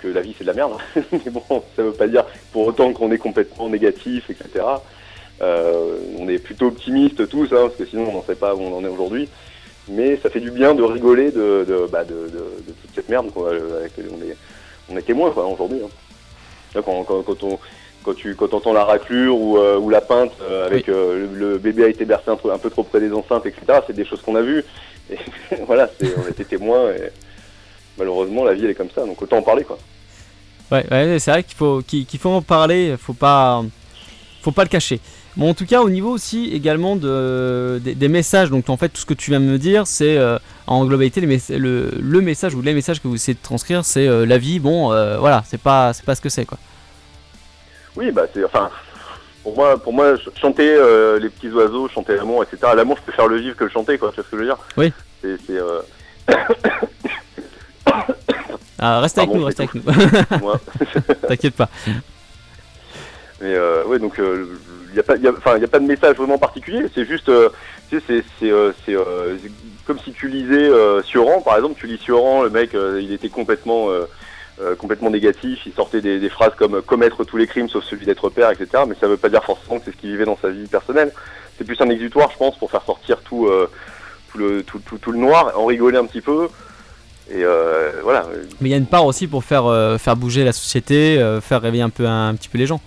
que 0.00 0.08
la 0.08 0.20
vie 0.20 0.34
c'est 0.36 0.44
de 0.44 0.48
la 0.48 0.54
merde. 0.54 0.72
Mais 1.12 1.30
bon, 1.30 1.62
ça 1.76 1.82
veut 1.82 1.92
pas 1.92 2.06
dire 2.06 2.24
pour 2.52 2.66
autant 2.66 2.92
qu'on 2.92 3.10
est 3.12 3.18
complètement 3.18 3.68
négatif, 3.68 4.30
etc. 4.30 4.64
Euh, 5.42 5.96
on 6.18 6.28
est 6.28 6.38
plutôt 6.38 6.66
optimistes 6.66 7.28
tous, 7.28 7.46
hein, 7.46 7.66
parce 7.66 7.76
que 7.76 7.86
sinon 7.86 8.06
on 8.08 8.12
n'en 8.12 8.22
sait 8.22 8.36
pas 8.36 8.54
où 8.54 8.60
on 8.60 8.76
en 8.76 8.84
est 8.84 8.88
aujourd'hui. 8.88 9.28
Mais 9.88 10.16
ça 10.16 10.30
fait 10.30 10.40
du 10.40 10.52
bien 10.52 10.74
de 10.74 10.82
rigoler 10.82 11.32
de, 11.32 11.64
de, 11.68 11.88
bah, 11.90 12.04
de, 12.04 12.14
toute 12.82 12.94
cette 12.94 13.08
merde 13.08 13.32
quoi, 13.32 13.50
avec, 13.50 13.92
on, 13.98 14.22
est, 14.22 14.36
on 14.88 14.96
est 14.96 15.02
témoins 15.02 15.30
aujourd'hui. 15.30 15.80
Hein. 15.84 16.80
Quand, 16.84 17.02
quand, 17.02 17.22
quand, 17.22 17.42
on, 17.42 17.58
quand 18.04 18.14
tu 18.14 18.36
quand 18.36 18.54
entends 18.54 18.72
la 18.72 18.84
raclure 18.84 19.36
ou, 19.36 19.58
euh, 19.58 19.78
ou 19.78 19.90
la 19.90 20.00
pinte 20.00 20.32
euh, 20.42 20.66
avec 20.66 20.86
le, 20.86 21.58
bébé 21.58 21.84
a 21.84 21.88
été 21.88 22.04
bercé 22.04 22.30
un, 22.30 22.38
un, 22.50 22.58
peu 22.58 22.70
trop 22.70 22.84
près 22.84 23.00
des 23.00 23.12
enceintes, 23.12 23.44
etc. 23.44 23.80
C'est 23.86 23.96
des 23.96 24.04
choses 24.04 24.22
qu'on 24.22 24.36
a 24.36 24.42
vues. 24.42 24.64
Et 25.10 25.16
voilà, 25.66 25.90
on 26.24 26.30
était 26.30 26.44
témoins. 26.44 26.92
Et 26.92 27.10
malheureusement, 27.98 28.44
la 28.44 28.54
vie 28.54 28.64
elle 28.64 28.70
est 28.70 28.74
comme 28.74 28.90
ça. 28.94 29.04
Donc 29.04 29.20
autant 29.20 29.38
en 29.38 29.42
parler 29.42 29.64
quoi. 29.64 29.78
Ouais, 30.70 30.84
ouais 30.90 31.18
c'est 31.18 31.30
vrai 31.30 31.42
qu'il 31.42 31.56
faut 31.56 31.82
qu'il 31.86 32.18
faut 32.18 32.30
en 32.30 32.42
parler. 32.42 32.96
Faut 32.98 33.14
pas 33.14 33.62
faut 34.42 34.52
pas 34.52 34.64
le 34.64 34.68
cacher. 34.68 35.00
Bon, 35.36 35.48
en 35.48 35.54
tout 35.54 35.64
cas, 35.64 35.80
au 35.80 35.88
niveau 35.88 36.10
aussi 36.10 36.50
également 36.52 36.94
de, 36.94 37.80
des, 37.82 38.08
messages, 38.08 38.50
donc 38.50 38.68
en 38.68 38.76
fait, 38.76 38.90
tout 38.90 39.00
ce 39.00 39.06
que 39.06 39.14
tu 39.14 39.30
viens 39.30 39.40
de 39.40 39.46
me 39.46 39.56
dire, 39.56 39.86
c'est 39.86 40.18
euh, 40.18 40.38
en 40.66 40.84
globalité 40.84 41.22
le, 41.22 41.90
le, 41.98 42.20
message 42.20 42.54
ou 42.54 42.60
les 42.60 42.74
messages 42.74 43.00
que 43.00 43.08
vous 43.08 43.14
essayez 43.14 43.34
de 43.34 43.42
transcrire, 43.42 43.82
c'est 43.82 44.06
euh, 44.06 44.26
la 44.26 44.36
vie, 44.36 44.58
bon, 44.58 44.92
euh, 44.92 45.16
voilà, 45.16 45.42
c'est 45.46 45.60
pas, 45.60 45.94
c'est 45.94 46.04
pas 46.04 46.14
ce 46.14 46.20
que 46.20 46.28
c'est 46.28 46.44
quoi. 46.44 46.58
Oui, 47.96 48.10
bah 48.10 48.26
c'est, 48.34 48.44
enfin, 48.44 48.70
pour 49.42 49.56
moi, 49.56 49.78
pour 49.78 49.94
moi 49.94 50.16
chanter 50.38 50.76
les 51.18 51.30
petits 51.30 51.48
oiseaux, 51.48 51.88
chanter 51.88 52.16
l'amour, 52.16 52.42
etc. 52.42 52.72
L'amour, 52.76 52.98
je 53.06 53.12
faire 53.12 53.28
le 53.28 53.38
vivre 53.38 53.56
que 53.56 53.64
le 53.64 53.70
chanter, 53.70 53.96
quoi, 53.96 54.10
tu 54.10 54.16
vois 54.16 54.24
ce 54.24 54.30
que 54.30 54.36
je 54.36 54.42
veux 54.42 54.48
dire? 54.48 54.58
Oui. 54.76 54.92
C'est. 55.22 55.38
Ah, 58.82 59.00
reste 59.00 59.16
avec 59.18 59.32
nous, 59.32 59.44
reste 59.44 59.60
avec 59.60 59.74
nous. 59.74 59.82
T'inquiète 61.28 61.54
pas. 61.54 61.68
Mais 63.40 63.56
ouais, 63.86 63.98
donc 63.98 64.20
il 64.92 64.96
n'y 64.96 65.00
a, 65.00 65.32
pas, 65.32 65.54
a 65.54 65.68
pas 65.68 65.78
de 65.78 65.86
message 65.86 66.16
vraiment 66.16 66.38
particulier, 66.38 66.86
c'est 66.94 67.06
juste, 67.06 67.28
euh, 67.28 67.48
tu 67.88 68.00
sais, 68.00 68.22
c'est 68.38 68.50
euh, 68.50 68.72
euh, 68.90 69.36
comme 69.86 69.98
si 69.98 70.12
tu 70.12 70.28
lisais 70.28 70.70
Sioran, 71.04 71.40
par 71.40 71.56
exemple, 71.56 71.78
tu 71.78 71.86
lis 71.86 71.98
Sioran, 71.98 72.42
le 72.42 72.50
mec, 72.50 72.70
il 72.74 73.12
était 73.12 73.28
complètement, 73.28 73.88
complètement 74.78 75.10
négatif, 75.10 75.60
il 75.66 75.72
sortait 75.72 76.00
des, 76.00 76.28
phrases 76.28 76.54
comme 76.56 76.82
commettre 76.82 77.24
tous 77.24 77.36
les 77.36 77.46
crimes 77.46 77.68
sauf 77.68 77.84
celui 77.84 78.06
d'être 78.06 78.28
père, 78.28 78.50
etc. 78.50 78.84
Mais 78.86 78.94
ça 79.00 79.06
ne 79.06 79.12
veut 79.12 79.16
pas 79.16 79.28
dire 79.28 79.42
forcément 79.42 79.78
que 79.78 79.86
c'est 79.86 79.92
ce 79.92 79.96
qu'il 79.96 80.10
vivait 80.10 80.24
dans 80.24 80.38
sa 80.40 80.50
vie 80.50 80.66
personnelle. 80.66 81.12
C'est 81.58 81.64
plus 81.64 81.80
un 81.80 81.90
exutoire, 81.90 82.30
je 82.30 82.36
pense, 82.36 82.56
pour 82.58 82.70
faire 82.70 82.82
sortir 82.82 83.20
tout, 83.22 83.50
tout, 84.30 84.38
le, 84.38 84.62
tout, 84.62 84.78
tout, 84.78 85.12
le 85.12 85.18
noir, 85.18 85.52
en 85.56 85.66
rigoler 85.66 85.98
un 85.98 86.06
petit 86.06 86.20
peu. 86.20 86.48
Et 87.30 87.44
voilà. 88.02 88.26
Mais 88.60 88.68
il 88.68 88.72
y 88.72 88.74
a 88.74 88.78
une 88.78 88.86
part 88.86 89.06
aussi 89.06 89.26
pour 89.26 89.44
faire, 89.44 89.64
faire 90.00 90.16
bouger 90.16 90.44
la 90.44 90.52
société, 90.52 91.16
faire 91.42 91.62
réveiller 91.62 91.82
un 91.82 91.90
peu 91.90 92.06
un, 92.06 92.34
petit 92.34 92.48
peu 92.48 92.58
les 92.58 92.66
gens. 92.66 92.80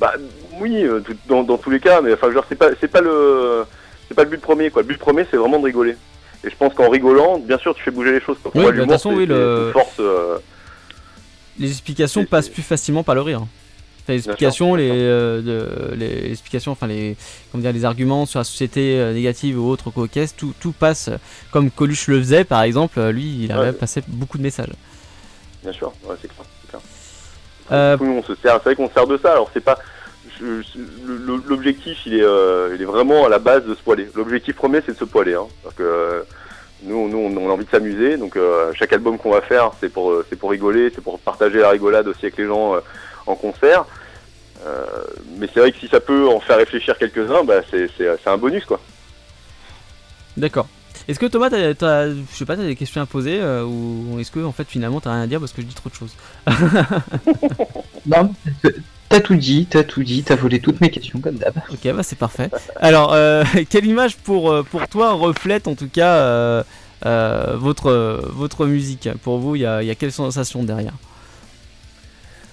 Bah, 0.00 0.12
oui, 0.60 0.84
euh, 0.84 1.00
dans, 1.26 1.44
tous 1.58 1.70
les 1.70 1.80
cas, 1.80 2.00
mais 2.00 2.12
enfin, 2.12 2.30
genre, 2.32 2.44
c'est 2.48 2.56
pas, 2.56 2.70
c'est 2.80 2.88
pas 2.88 3.00
le, 3.00 3.64
c'est 4.08 4.14
pas 4.14 4.24
le 4.24 4.30
but 4.30 4.40
premier, 4.40 4.70
quoi. 4.70 4.82
Le 4.82 4.88
but 4.88 4.98
premier, 4.98 5.26
c'est 5.30 5.36
vraiment 5.36 5.58
de 5.58 5.64
rigoler. 5.64 5.96
Et 6.44 6.50
je 6.50 6.56
pense 6.56 6.74
qu'en 6.74 6.90
rigolant, 6.90 7.38
bien 7.38 7.58
sûr, 7.58 7.74
tu 7.74 7.82
fais 7.82 7.90
bouger 7.90 8.12
les 8.12 8.20
choses. 8.20 8.36
Oui, 8.54 8.64
de 8.64 8.80
toute 8.80 8.90
façon, 8.90 9.14
oui, 9.14 9.26
le... 9.26 9.70
force, 9.72 10.00
euh, 10.00 10.38
les 11.58 11.70
explications 11.70 12.24
passent 12.24 12.48
plus 12.48 12.62
facilement 12.62 13.02
par 13.02 13.14
le 13.14 13.22
rire. 13.22 13.42
Les 14.12 14.16
explications, 14.16 14.74
les, 14.74 14.90
euh, 14.92 15.94
les, 15.96 16.30
explications, 16.30 16.72
enfin 16.72 16.86
les, 16.86 17.16
comment 17.50 17.62
dire, 17.62 17.72
les 17.72 17.84
arguments 17.84 18.26
sur 18.26 18.38
la 18.38 18.44
société 18.44 19.12
négative 19.12 19.58
ou 19.58 19.68
autre 19.68 19.92
tout, 20.36 20.54
tout 20.60 20.72
passe 20.72 21.10
comme 21.50 21.70
Coluche 21.70 22.08
le 22.08 22.18
faisait, 22.18 22.44
par 22.44 22.62
exemple. 22.62 23.00
Lui, 23.08 23.44
il 23.44 23.52
avait 23.52 23.72
passé 23.72 24.02
beaucoup 24.06 24.38
de 24.38 24.42
messages. 24.42 24.72
Bien 25.62 25.72
sûr, 25.72 25.92
ouais, 26.04 26.16
c'est 26.20 26.28
clair. 26.28 26.46
C'est 27.68 28.04
on 28.04 28.22
se 28.22 28.34
sert, 28.34 28.54
c'est 28.56 28.64
vrai 28.64 28.76
qu'on 28.76 28.90
sert 28.90 29.06
de 29.06 29.16
ça. 29.16 29.32
Alors 29.32 29.50
c'est 29.54 29.64
pas, 29.64 29.78
l'objectif, 30.40 31.98
il, 32.06 32.14
est, 32.14 32.22
euh, 32.22 32.72
il 32.74 32.82
est 32.82 32.86
vraiment 32.86 33.26
à 33.26 33.28
la 33.28 33.38
base 33.38 33.64
de 33.64 33.74
se 33.74 33.82
poiler. 33.82 34.08
L'objectif 34.14 34.56
premier, 34.56 34.80
c'est 34.84 34.92
de 34.92 34.98
se 34.98 35.04
poiler. 35.04 35.34
Hein, 35.34 35.46
parce 35.62 35.74
que 35.74 35.82
euh, 35.82 36.22
nous, 36.82 37.08
nous, 37.08 37.18
on 37.18 37.48
a 37.48 37.52
envie 37.52 37.64
de 37.64 37.70
s'amuser. 37.70 38.16
Donc, 38.16 38.36
euh, 38.36 38.72
chaque 38.74 38.92
album 38.92 39.18
qu'on 39.18 39.30
va 39.30 39.40
faire, 39.40 39.72
c'est 39.80 39.88
pour, 39.88 40.22
c'est 40.28 40.36
pour 40.36 40.50
rigoler, 40.50 40.90
c'est 40.94 41.02
pour 41.02 41.18
partager 41.18 41.60
la 41.60 41.70
rigolade 41.70 42.08
aussi 42.08 42.26
avec 42.26 42.36
les 42.36 42.46
gens 42.46 42.74
en 43.26 43.34
concert. 43.34 43.84
mais 45.38 45.48
c'est 45.52 45.60
vrai 45.60 45.72
que 45.72 45.78
si 45.78 45.88
ça 45.88 46.00
peut 46.00 46.28
en 46.28 46.40
faire 46.40 46.56
réfléchir 46.56 46.96
quelques-uns, 46.98 47.44
bah, 47.44 47.60
c'est, 47.70 47.88
un 48.26 48.38
bonus, 48.38 48.64
quoi. 48.64 48.80
D'accord. 50.36 50.68
Est-ce 51.06 51.18
que 51.18 51.26
Thomas, 51.26 51.50
t'as, 51.50 52.08
je 52.08 52.14
sais 52.32 52.46
pas, 52.46 52.56
t'as 52.56 52.64
des 52.64 52.76
questions 52.76 53.02
à 53.02 53.06
poser 53.06 53.40
ou 53.42 54.18
est-ce 54.18 54.30
que 54.30 54.40
en 54.40 54.52
fait 54.52 54.66
finalement 54.66 55.00
t'as 55.00 55.12
rien 55.12 55.22
à 55.22 55.26
dire 55.26 55.38
parce 55.38 55.52
que 55.52 55.60
je 55.60 55.66
dis 55.66 55.74
trop 55.74 55.90
de 55.90 55.94
choses 55.94 56.14
Non, 58.06 58.32
T'as 59.14 59.20
tout 59.20 59.36
dit, 59.36 59.66
t'as 59.70 59.84
tout 59.84 60.02
dit, 60.02 60.24
t'as 60.24 60.34
volé 60.34 60.58
toutes 60.58 60.80
mes 60.80 60.90
questions 60.90 61.20
comme 61.20 61.36
d'hab. 61.36 61.54
Ok, 61.70 61.92
bah 61.92 62.02
c'est 62.02 62.18
parfait. 62.18 62.50
Alors, 62.76 63.12
euh, 63.12 63.44
quelle 63.70 63.86
image 63.86 64.16
pour, 64.16 64.50
euh, 64.50 64.64
pour 64.64 64.88
toi 64.88 65.12
reflète 65.12 65.68
en 65.68 65.74
tout 65.74 65.88
cas 65.88 66.16
euh, 66.16 66.62
votre, 67.54 68.20
votre 68.32 68.66
musique? 68.66 69.08
Pour 69.22 69.38
vous, 69.38 69.56
il 69.56 69.62
y 69.62 69.66
a, 69.66 69.82
y 69.82 69.90
a, 69.90 69.94
quelle 69.94 70.10
sensation 70.10 70.64
derrière? 70.64 70.94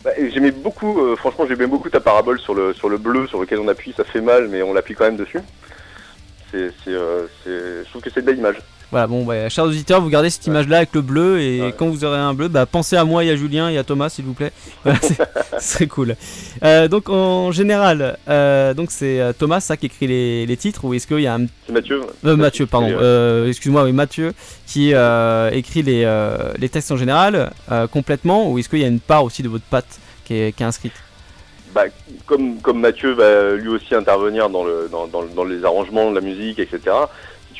Bah, 0.03 0.11
j'aimais 0.17 0.51
beaucoup, 0.51 0.99
euh, 0.99 1.15
franchement, 1.15 1.45
j'aimais 1.47 1.67
beaucoup 1.67 1.89
ta 1.89 1.99
parabole 1.99 2.39
sur 2.39 2.55
le, 2.55 2.73
sur 2.73 2.89
le 2.89 2.97
bleu 2.97 3.27
sur 3.27 3.39
lequel 3.39 3.59
on 3.59 3.67
appuie. 3.67 3.93
Ça 3.95 4.03
fait 4.03 4.21
mal, 4.21 4.47
mais 4.47 4.63
on 4.63 4.73
l'appuie 4.73 4.95
quand 4.95 5.05
même 5.05 5.17
dessus. 5.17 5.41
C'est, 6.51 6.71
euh, 6.87 7.27
je 7.45 7.89
trouve 7.89 8.01
que 8.01 8.09
c'est 8.09 8.21
de 8.21 8.25
belle 8.25 8.39
image. 8.39 8.61
Voilà, 8.91 9.07
bon, 9.07 9.23
bah, 9.23 9.47
chers 9.47 9.63
auditeurs, 9.63 10.01
vous 10.01 10.09
gardez 10.09 10.29
cette 10.29 10.45
image-là 10.47 10.77
avec 10.77 10.89
le 10.93 10.99
bleu 11.01 11.39
et 11.39 11.61
Ouais. 11.61 11.73
quand 11.77 11.87
vous 11.87 12.03
aurez 12.03 12.17
un 12.17 12.33
bleu, 12.33 12.49
bah, 12.49 12.65
pensez 12.65 12.97
à 12.97 13.05
moi 13.05 13.23
et 13.23 13.29
à 13.29 13.37
Julien 13.37 13.69
et 13.69 13.77
à 13.77 13.85
Thomas, 13.85 14.09
s'il 14.09 14.25
vous 14.25 14.33
plaît. 14.33 14.51
Voilà, 14.83 14.99
ce 15.59 15.73
serait 15.73 15.87
cool. 15.87 16.15
Euh, 16.63 16.87
donc, 16.89 17.09
en 17.09 17.51
général, 17.53 18.17
euh, 18.27 18.73
donc 18.73 18.91
c'est 18.91 19.21
euh, 19.21 19.31
Thomas 19.31 19.61
ça 19.61 19.77
qui 19.77 19.85
écrit 19.85 20.07
les, 20.07 20.45
les 20.45 20.57
titres 20.57 20.83
ou 20.83 20.93
est-ce 20.93 21.07
qu'il 21.07 21.21
y 21.21 21.27
a 21.27 21.35
un 21.35 21.45
C'est 21.67 21.71
Mathieu. 21.73 22.01
Euh, 22.25 22.35
Mathieu, 22.35 22.65
pardon. 22.65 23.45
Excuse-moi, 23.47 23.83
oui, 23.85 23.93
Mathieu, 23.93 24.33
qui 24.67 24.89
écrit 25.53 25.83
les, 25.83 26.05
les 26.57 26.69
textes 26.69 26.91
en 26.91 26.97
général 26.97 27.51
complètement, 27.93 28.49
ou 28.51 28.59
est-ce 28.59 28.67
qu'il 28.67 28.79
y 28.79 28.83
a 28.85 28.87
une 28.87 28.99
part 28.99 29.23
aussi 29.23 29.41
de 29.41 29.47
votre 29.49 29.63
patte 29.65 29.99
qui 30.25 30.33
est, 30.35 30.51
qui 30.51 30.63
est 30.63 30.65
inscrite? 30.65 30.93
Bah, 31.73 31.83
comme, 32.25 32.57
comme 32.59 32.81
Mathieu 32.81 33.13
va 33.13 33.53
lui 33.53 33.69
aussi 33.69 33.95
intervenir 33.95 34.49
dans, 34.49 34.65
le, 34.65 34.89
dans, 34.91 35.07
dans, 35.07 35.23
dans 35.23 35.45
les 35.45 35.63
arrangements 35.63 36.09
de 36.09 36.15
la 36.15 36.21
musique, 36.21 36.59
etc. 36.59 36.79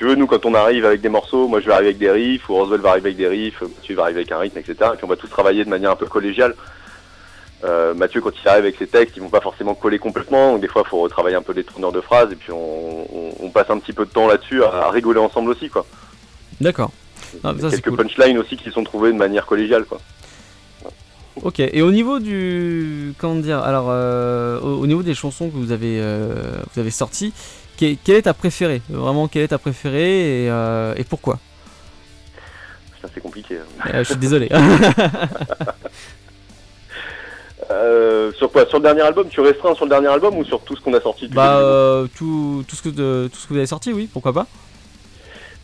Tu 0.02 0.08
veux, 0.08 0.16
nous, 0.16 0.26
quand 0.26 0.48
on 0.48 0.56
arrive 0.56 0.84
avec 0.84 1.00
des 1.02 1.10
morceaux, 1.10 1.48
moi 1.48 1.60
je 1.60 1.68
vais 1.68 1.74
arriver 1.74 1.90
avec 1.90 2.00
des 2.00 2.10
riffs, 2.10 2.50
ou 2.50 2.56
Roswell 2.56 2.82
va 2.82 2.90
arriver 2.90 3.10
avec 3.10 3.18
des 3.18 3.28
riffs, 3.28 3.62
Mathieu 3.62 3.96
va 3.96 4.02
arriver 4.06 4.22
avec 4.22 4.32
un 4.32 4.40
rythme, 4.40 4.58
etc. 4.58 4.74
Et 4.94 4.96
puis 4.96 5.04
on 5.04 5.08
va 5.08 5.16
tous 5.16 5.28
travailler 5.28 5.64
de 5.64 5.70
manière 5.70 5.92
un 5.92 5.96
peu 5.96 6.08
collégiale. 6.08 6.56
Euh, 7.64 7.94
Mathieu, 7.94 8.20
quand 8.20 8.32
il 8.32 8.48
arrive 8.48 8.64
avec 8.64 8.78
ses 8.78 8.88
textes, 8.88 9.16
ils 9.16 9.22
vont 9.22 9.30
pas 9.30 9.42
forcément 9.42 9.76
coller 9.76 10.00
complètement, 10.00 10.54
donc 10.54 10.62
des 10.62 10.68
fois 10.68 10.82
il 10.84 10.90
faut 10.90 11.02
retravailler 11.02 11.36
un 11.36 11.44
peu 11.44 11.54
les 11.54 11.64
tourneurs 11.64 11.92
de 11.92 12.02
phrases, 12.02 12.32
et 12.32 12.36
puis 12.36 12.52
on, 12.52 13.16
on, 13.16 13.32
on 13.42 13.50
passe 13.52 13.70
un 13.70 13.78
petit 13.78 13.94
peu 13.94 14.08
de 14.08 14.10
temps 14.10 14.26
là-dessus 14.26 14.64
à, 14.64 14.70
à 14.70 14.90
rigoler 14.90 15.20
ensemble 15.20 15.52
aussi, 15.52 15.70
quoi. 15.70 15.86
D'accord. 16.60 16.90
Ah, 17.44 17.54
quelques 17.60 17.90
cool. 17.90 17.98
punchlines 17.98 18.40
aussi 18.40 18.58
qui 18.58 18.72
sont 18.72 18.84
trouvées 18.84 19.12
de 19.12 19.18
manière 19.18 19.46
collégiale, 19.46 19.86
quoi. 19.86 20.02
Ok. 21.44 21.60
Et 21.60 21.82
au 21.84 21.92
niveau 21.92 22.20
du. 22.20 23.14
Comment 23.20 23.36
dire 23.36 23.60
Alors, 23.60 23.86
euh, 23.90 24.60
au, 24.62 24.82
au 24.82 24.88
niveau 24.88 25.04
des 25.04 25.14
chansons 25.14 25.50
que 25.50 25.56
vous 25.56 25.72
avez, 25.72 26.00
euh, 26.02 26.56
vous 26.74 26.80
avez 26.80 26.90
sorties, 26.92 27.34
quelle 28.04 28.16
est 28.16 28.22
ta 28.24 28.34
préférée? 28.34 28.82
Vraiment, 28.90 29.28
quelle 29.28 29.44
est 29.44 29.48
ta 29.50 29.58
préférée 29.58 30.44
et, 30.46 30.50
euh, 30.50 30.94
et 30.98 31.04
pourquoi? 31.04 31.40
Putain, 32.96 33.10
c'est 33.14 33.22
compliqué. 33.22 33.58
hein. 33.58 33.90
Euh, 33.94 34.00
Je 34.00 34.04
suis 34.10 34.16
désolé. 34.18 34.50
Euh, 37.70 38.32
sur 38.34 38.52
quoi? 38.52 38.66
Sur 38.68 38.80
le 38.80 38.84
dernier 38.84 39.02
album? 39.02 39.28
Tu 39.30 39.40
restreins 39.40 39.76
sur 39.76 39.86
le 39.86 39.90
dernier 39.90 40.08
album 40.08 40.38
ou 40.38 40.44
sur 40.44 40.60
tout 40.62 40.76
ce 40.76 40.82
qu'on 40.82 40.94
a 40.94 41.00
sorti 41.00 41.28
bah, 41.30 41.58
euh, 41.60 42.06
tout, 42.18 42.66
tout, 42.68 42.76
ce 42.76 42.82
que, 42.82 42.90
de- 42.90 43.30
tout 43.32 43.40
ce 43.40 43.48
que 43.48 43.54
vous 43.54 43.58
avez 43.60 43.68
sorti, 43.68 43.94
oui, 43.94 44.10
pourquoi 44.12 44.34
pas 44.34 44.48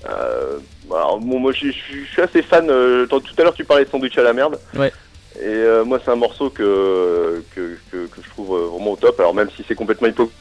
alors, 0.06 1.20
bon, 1.20 1.40
moi, 1.40 1.52
je, 1.52 1.70
suis 1.72 2.22
assez 2.22 2.42
fan. 2.42 2.68
tout 2.68 3.22
à 3.38 3.42
l'heure, 3.44 3.54
tu 3.54 3.66
parlais 3.66 3.84
de 3.84 3.90
Sandwich 3.90 4.18
à 4.18 4.24
la 4.24 4.32
merde. 4.32 4.58
Ouais. 4.74 4.94
Et 5.42 5.84
moi, 5.86 6.00
c'est 6.04 6.12
un 6.12 6.16
morceau 6.16 6.50
que, 6.50 7.44
que, 7.54 7.78
que, 7.92 8.06
que 8.06 8.22
je 8.24 8.30
trouve 8.30 8.58
vraiment 8.72 8.92
au 8.92 8.96
top. 8.96 9.20
Alors, 9.20 9.34
même 9.34 9.50
si 9.58 9.66
c'est 9.68 9.76
complètement 9.76 10.08
hypocrite, 10.08 10.34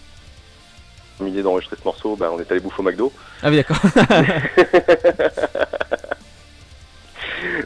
comme 1.18 1.28
idée 1.28 1.42
d'enregistrer 1.42 1.76
ce 1.80 1.84
morceau, 1.84 2.16
bah, 2.16 2.30
on 2.32 2.38
est 2.38 2.50
allé 2.50 2.60
bouffer 2.60 2.80
au 2.80 2.84
McDo. 2.84 3.12
Ah 3.42 3.50
oui, 3.50 3.56
d'accord. 3.56 3.78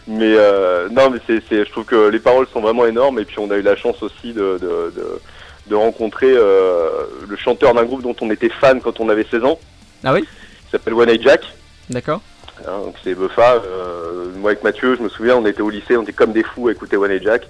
Mais 0.07 0.35
euh, 0.37 0.88
non, 0.90 1.11
mais 1.11 1.19
c'est, 1.26 1.42
c'est, 1.49 1.64
je 1.64 1.71
trouve 1.71 1.85
que 1.85 2.09
les 2.09 2.19
paroles 2.19 2.47
sont 2.52 2.61
vraiment 2.61 2.87
énormes. 2.87 3.19
Et 3.19 3.25
puis, 3.25 3.38
on 3.38 3.50
a 3.50 3.57
eu 3.57 3.62
la 3.62 3.76
chance 3.76 4.02
aussi 4.02 4.33
de, 4.33 4.59
de, 4.61 4.92
de, 4.95 5.21
de 5.69 5.75
rencontrer 5.75 6.33
euh, 6.35 7.07
le 7.28 7.37
chanteur 7.37 7.75
d'un 7.75 7.85
groupe 7.85 8.02
dont 8.02 8.16
on 8.21 8.30
était 8.30 8.49
fan 8.49 8.80
quand 8.80 9.00
on 9.00 9.09
avait 9.09 9.26
16 9.30 9.45
ans. 9.45 9.59
Ah 10.04 10.12
oui? 10.12 10.25
Il 10.66 10.71
s'appelle 10.71 10.95
One 10.95 11.09
Eye 11.09 11.23
Jack. 11.23 11.45
D'accord. 11.88 12.21
Hein, 12.66 12.78
donc 12.85 12.97
c'est 13.02 13.14
Buffa. 13.14 13.54
Euh, 13.54 14.26
moi 14.37 14.50
avec 14.50 14.62
Mathieu, 14.62 14.97
je 14.97 15.02
me 15.02 15.09
souviens, 15.09 15.37
on 15.37 15.47
était 15.47 15.62
au 15.62 15.71
lycée, 15.71 15.97
on 15.97 16.02
était 16.02 16.12
comme 16.12 16.33
des 16.33 16.42
fous 16.42 16.69
à 16.69 16.73
écouter 16.73 16.97
One 16.97 17.11
Eye 17.11 17.23
Jack. 17.23 17.49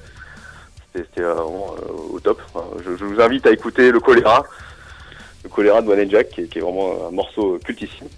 C'était 0.92 1.06
c'était, 1.14 1.22
vraiment 1.22 1.74
au 2.12 2.20
top. 2.20 2.40
Je 2.84 3.04
vous 3.04 3.20
invite 3.20 3.46
à 3.46 3.52
écouter 3.52 3.90
le 3.92 4.00
choléra, 4.00 4.44
le 5.42 5.48
choléra 5.48 5.82
de 5.82 5.90
One 5.90 6.10
Jack, 6.10 6.28
qui 6.30 6.40
est, 6.42 6.60
vraiment 6.60 7.08
un 7.08 7.10
morceau 7.10 7.58
cultissime. 7.64 8.08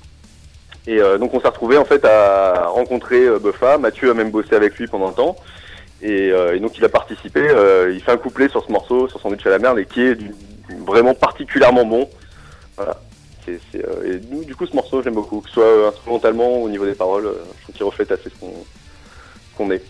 Et 0.86 0.98
euh, 0.98 1.18
donc 1.18 1.32
on 1.32 1.40
s'est 1.40 1.48
retrouvé 1.48 1.76
en 1.78 1.84
fait 1.84 2.04
à 2.04 2.66
rencontrer 2.66 3.24
euh, 3.24 3.38
Buffa. 3.38 3.78
Mathieu 3.78 4.10
a 4.10 4.14
même 4.14 4.30
bossé 4.30 4.54
avec 4.54 4.76
lui 4.78 4.86
pendant 4.88 5.08
un 5.08 5.12
temps. 5.12 5.36
Et, 6.02 6.32
euh, 6.32 6.56
et 6.56 6.60
donc 6.60 6.76
il 6.76 6.84
a 6.84 6.88
participé. 6.88 7.40
euh, 7.40 7.92
il 7.94 8.02
fait 8.02 8.10
un 8.10 8.16
couplet 8.16 8.48
sur 8.48 8.64
ce 8.64 8.72
morceau, 8.72 9.08
sur 9.08 9.20
Sandwich 9.20 9.46
à 9.46 9.50
la 9.50 9.58
merde, 9.58 9.78
et 9.78 9.86
qui 9.86 10.02
est 10.02 10.18
vraiment 10.84 11.14
particulièrement 11.14 11.84
bon. 11.84 12.08
Voilà. 12.76 13.00
Euh, 13.48 13.56
et 14.04 14.20
nous, 14.30 14.44
du 14.44 14.54
coup, 14.54 14.66
ce 14.66 14.74
morceau, 14.74 15.02
j'aime 15.02 15.14
beaucoup. 15.14 15.40
Que 15.40 15.48
ce 15.48 15.54
soit 15.54 15.64
euh, 15.64 15.88
instrumentalement 15.88 16.58
ou 16.58 16.64
au 16.64 16.68
niveau 16.68 16.86
des 16.86 16.94
paroles, 16.94 17.32
je 17.58 17.62
trouve 17.62 17.74
qu'il 17.74 17.84
reflète 17.84 18.12
assez 18.12 18.30
ce 18.30 19.56
qu'on 19.56 19.70
est. 19.70 19.82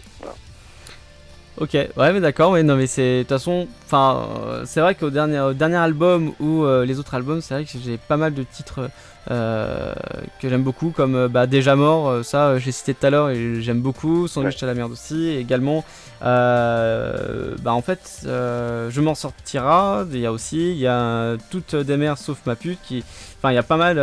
Ok, 1.58 1.74
ouais, 1.74 2.12
mais 2.12 2.20
d'accord, 2.20 2.52
ouais, 2.52 2.62
non, 2.62 2.76
mais 2.76 2.86
c'est. 2.86 3.18
De 3.18 3.22
toute 3.22 3.28
façon, 3.28 3.68
enfin, 3.84 4.26
euh, 4.46 4.62
c'est 4.64 4.80
vrai 4.80 4.94
qu'au 4.94 5.10
dernier, 5.10 5.38
au 5.40 5.52
dernier 5.52 5.76
album 5.76 6.32
ou 6.40 6.64
euh, 6.64 6.86
les 6.86 6.98
autres 6.98 7.14
albums, 7.14 7.42
c'est 7.42 7.52
vrai 7.54 7.64
que 7.64 7.70
j'ai 7.84 7.98
pas 7.98 8.16
mal 8.16 8.32
de 8.32 8.42
titres 8.42 8.88
euh, 9.30 9.92
que 10.40 10.48
j'aime 10.48 10.62
beaucoup, 10.62 10.90
comme 10.90 11.28
bah, 11.28 11.46
Déjà 11.46 11.76
Mort, 11.76 12.24
ça, 12.24 12.58
j'ai 12.58 12.72
cité 12.72 12.94
tout 12.94 13.06
à 13.06 13.10
l'heure 13.10 13.28
et 13.30 13.60
j'aime 13.60 13.80
beaucoup. 13.82 14.28
Sandwich 14.28 14.62
à 14.62 14.66
la 14.66 14.72
merde 14.74 14.92
aussi, 14.92 15.26
et 15.28 15.38
également, 15.40 15.84
bah, 16.22 17.72
en 17.74 17.82
fait, 17.82 18.20
Je 18.24 19.00
m'en 19.00 19.14
sortira, 19.14 20.04
il 20.10 20.20
y 20.20 20.26
a 20.26 20.32
aussi, 20.32 20.70
il 20.72 20.78
y 20.78 20.86
a 20.86 21.36
Toutes 21.50 21.76
des 21.76 21.96
mères 21.98 22.16
sauf 22.18 22.38
ma 22.46 22.56
pute 22.56 22.78
qui. 22.82 23.04
Enfin, 23.38 23.52
il 23.52 23.56
y 23.56 23.58
a 23.58 23.62
pas 23.62 23.76
mal. 23.76 23.98